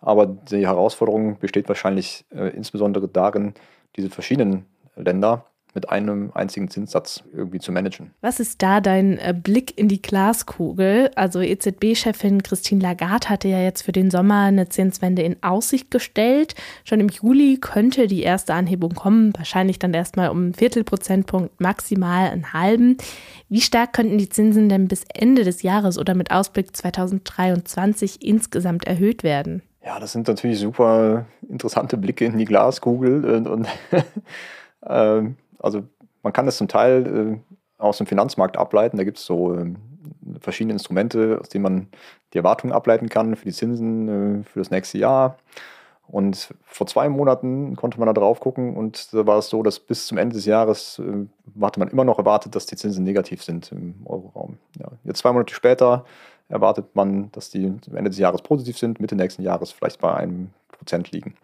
Aber 0.00 0.24
die 0.24 0.66
Herausforderung 0.66 1.38
besteht 1.38 1.68
wahrscheinlich 1.68 2.24
äh, 2.34 2.48
insbesondere 2.56 3.08
darin, 3.08 3.52
diese 3.94 4.08
verschiedenen 4.08 4.64
Länder 4.96 5.44
mit 5.76 5.90
einem 5.90 6.32
einzigen 6.34 6.68
Zinssatz 6.68 7.22
irgendwie 7.32 7.60
zu 7.60 7.70
managen. 7.70 8.10
Was 8.22 8.40
ist 8.40 8.62
da 8.62 8.80
dein 8.80 9.18
äh, 9.18 9.32
Blick 9.40 9.78
in 9.78 9.86
die 9.86 10.02
Glaskugel? 10.02 11.10
Also 11.14 11.40
EZB-Chefin 11.40 12.42
Christine 12.42 12.82
Lagarde 12.82 13.28
hatte 13.28 13.46
ja 13.46 13.60
jetzt 13.60 13.82
für 13.82 13.92
den 13.92 14.10
Sommer 14.10 14.44
eine 14.44 14.68
Zinswende 14.68 15.22
in 15.22 15.36
Aussicht 15.42 15.92
gestellt. 15.92 16.54
Schon 16.84 16.98
im 16.98 17.08
Juli 17.08 17.58
könnte 17.60 18.08
die 18.08 18.22
erste 18.22 18.54
Anhebung 18.54 18.94
kommen, 18.94 19.32
wahrscheinlich 19.36 19.78
dann 19.78 19.94
erstmal 19.94 20.30
um 20.30 20.38
einen 20.38 20.54
Viertelprozentpunkt, 20.54 21.60
maximal 21.60 22.30
einen 22.30 22.52
halben. 22.52 22.96
Wie 23.48 23.60
stark 23.60 23.92
könnten 23.92 24.18
die 24.18 24.28
Zinsen 24.28 24.68
denn 24.68 24.88
bis 24.88 25.04
Ende 25.14 25.44
des 25.44 25.62
Jahres 25.62 25.98
oder 25.98 26.14
mit 26.14 26.32
Ausblick 26.32 26.74
2023 26.74 28.26
insgesamt 28.26 28.86
erhöht 28.86 29.22
werden? 29.22 29.62
Ja, 29.84 30.00
das 30.00 30.12
sind 30.12 30.26
natürlich 30.26 30.58
super 30.58 31.26
interessante 31.48 31.96
Blicke 31.96 32.24
in 32.24 32.38
die 32.38 32.44
Glaskugel 32.44 33.24
und, 33.24 33.46
und 33.46 33.68
ähm, 34.88 35.36
also 35.58 35.84
man 36.22 36.32
kann 36.32 36.46
das 36.46 36.56
zum 36.56 36.68
Teil 36.68 37.06
äh, 37.06 37.82
aus 37.82 37.98
dem 37.98 38.06
Finanzmarkt 38.06 38.56
ableiten. 38.56 38.96
Da 38.96 39.04
gibt 39.04 39.18
es 39.18 39.24
so 39.24 39.54
äh, 39.54 39.74
verschiedene 40.40 40.72
Instrumente, 40.72 41.38
aus 41.40 41.48
denen 41.48 41.62
man 41.62 41.88
die 42.32 42.38
Erwartungen 42.38 42.72
ableiten 42.72 43.08
kann 43.08 43.36
für 43.36 43.44
die 43.44 43.52
Zinsen 43.52 44.40
äh, 44.40 44.44
für 44.44 44.58
das 44.60 44.70
nächste 44.70 44.98
Jahr. 44.98 45.38
Und 46.08 46.54
vor 46.64 46.86
zwei 46.86 47.08
Monaten 47.08 47.74
konnte 47.74 47.98
man 47.98 48.06
da 48.06 48.12
drauf 48.12 48.38
gucken 48.38 48.76
und 48.76 49.12
da 49.12 49.26
war 49.26 49.38
es 49.38 49.48
so, 49.48 49.62
dass 49.64 49.80
bis 49.80 50.06
zum 50.06 50.18
Ende 50.18 50.36
des 50.36 50.46
Jahres 50.46 51.00
äh, 51.00 51.26
hatte 51.60 51.80
man 51.80 51.88
immer 51.88 52.04
noch 52.04 52.18
erwartet, 52.18 52.54
dass 52.54 52.66
die 52.66 52.76
Zinsen 52.76 53.02
negativ 53.02 53.42
sind 53.42 53.72
im 53.72 53.94
Euroraum. 54.04 54.58
Ja, 54.78 54.88
jetzt 55.04 55.18
zwei 55.18 55.32
Monate 55.32 55.52
später 55.52 56.04
erwartet 56.48 56.94
man, 56.94 57.32
dass 57.32 57.50
die 57.50 57.66
am 57.66 57.96
Ende 57.96 58.10
des 58.10 58.20
Jahres 58.20 58.42
positiv 58.42 58.78
sind, 58.78 59.00
Mitte 59.00 59.16
nächsten 59.16 59.42
Jahres 59.42 59.72
vielleicht 59.72 60.00
bei 60.00 60.14
einem 60.14 60.50
Prozent 60.70 61.10
liegen. 61.10 61.34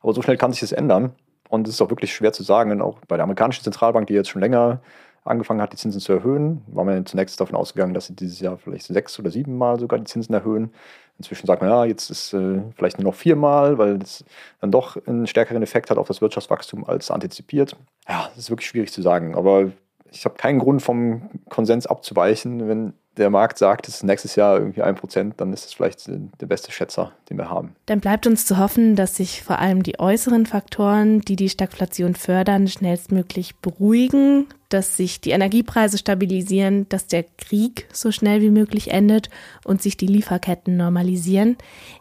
Aber 0.00 0.14
so 0.14 0.22
schnell 0.22 0.38
kann 0.38 0.52
sich 0.52 0.60
das 0.60 0.72
ändern. 0.72 1.12
Und 1.48 1.66
es 1.66 1.74
ist 1.74 1.82
auch 1.82 1.90
wirklich 1.90 2.12
schwer 2.12 2.32
zu 2.32 2.42
sagen, 2.42 2.70
denn 2.70 2.82
auch 2.82 2.98
bei 3.08 3.16
der 3.16 3.24
amerikanischen 3.24 3.64
Zentralbank, 3.64 4.06
die 4.06 4.14
jetzt 4.14 4.28
schon 4.28 4.40
länger 4.40 4.80
angefangen 5.24 5.60
hat, 5.60 5.72
die 5.72 5.76
Zinsen 5.76 6.00
zu 6.00 6.12
erhöhen, 6.12 6.62
war 6.68 6.84
man 6.84 7.04
zunächst 7.06 7.40
davon 7.40 7.56
ausgegangen, 7.56 7.94
dass 7.94 8.06
sie 8.06 8.16
dieses 8.16 8.40
Jahr 8.40 8.56
vielleicht 8.56 8.86
sechs 8.86 9.18
oder 9.18 9.30
sieben 9.30 9.56
Mal 9.58 9.78
sogar 9.78 9.98
die 9.98 10.04
Zinsen 10.04 10.34
erhöhen. 10.34 10.72
Inzwischen 11.18 11.46
sagt 11.46 11.60
man, 11.60 11.70
ja, 11.70 11.84
jetzt 11.84 12.10
ist 12.10 12.32
äh, 12.32 12.62
vielleicht 12.76 12.98
nur 12.98 13.10
noch 13.10 13.14
viermal, 13.14 13.76
weil 13.76 14.00
es 14.00 14.24
dann 14.60 14.70
doch 14.70 14.96
einen 15.06 15.26
stärkeren 15.26 15.62
Effekt 15.62 15.90
hat 15.90 15.98
auf 15.98 16.06
das 16.06 16.20
Wirtschaftswachstum 16.20 16.84
als 16.84 17.10
antizipiert. 17.10 17.76
Ja, 18.08 18.28
das 18.28 18.38
ist 18.38 18.50
wirklich 18.50 18.68
schwierig 18.68 18.92
zu 18.92 19.02
sagen. 19.02 19.34
Aber 19.34 19.72
ich 20.10 20.24
habe 20.24 20.36
keinen 20.36 20.60
Grund 20.60 20.80
vom 20.80 21.28
Konsens 21.48 21.86
abzuweichen, 21.86 22.68
wenn 22.68 22.94
der 23.18 23.30
Markt 23.30 23.58
sagt, 23.58 23.88
es 23.88 23.96
ist 23.96 24.02
nächstes 24.04 24.36
Jahr 24.36 24.58
irgendwie 24.58 24.82
ein 24.82 24.94
Prozent, 24.94 25.34
dann 25.38 25.52
ist 25.52 25.66
es 25.66 25.74
vielleicht 25.74 26.06
der 26.06 26.46
beste 26.46 26.72
Schätzer, 26.72 27.12
den 27.28 27.36
wir 27.36 27.50
haben. 27.50 27.74
Dann 27.86 28.00
bleibt 28.00 28.26
uns 28.26 28.46
zu 28.46 28.58
hoffen, 28.58 28.96
dass 28.96 29.16
sich 29.16 29.42
vor 29.42 29.58
allem 29.58 29.82
die 29.82 29.98
äußeren 29.98 30.46
Faktoren, 30.46 31.20
die 31.20 31.36
die 31.36 31.48
Stagflation 31.48 32.14
fördern, 32.14 32.68
schnellstmöglich 32.68 33.56
beruhigen, 33.56 34.46
dass 34.68 34.96
sich 34.96 35.20
die 35.20 35.30
Energiepreise 35.30 35.98
stabilisieren, 35.98 36.88
dass 36.88 37.06
der 37.06 37.24
Krieg 37.24 37.86
so 37.92 38.12
schnell 38.12 38.40
wie 38.40 38.50
möglich 38.50 38.90
endet 38.90 39.30
und 39.64 39.82
sich 39.82 39.96
die 39.96 40.06
Lieferketten 40.06 40.76
normalisieren. 40.76 41.56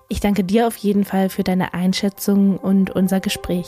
Ich 0.09 0.19
danke 0.19 0.43
dir 0.43 0.67
auf 0.67 0.77
jeden 0.77 1.05
Fall 1.05 1.29
für 1.29 1.43
deine 1.43 1.73
Einschätzung 1.73 2.57
und 2.57 2.91
unser 2.91 3.19
Gespräch. 3.19 3.67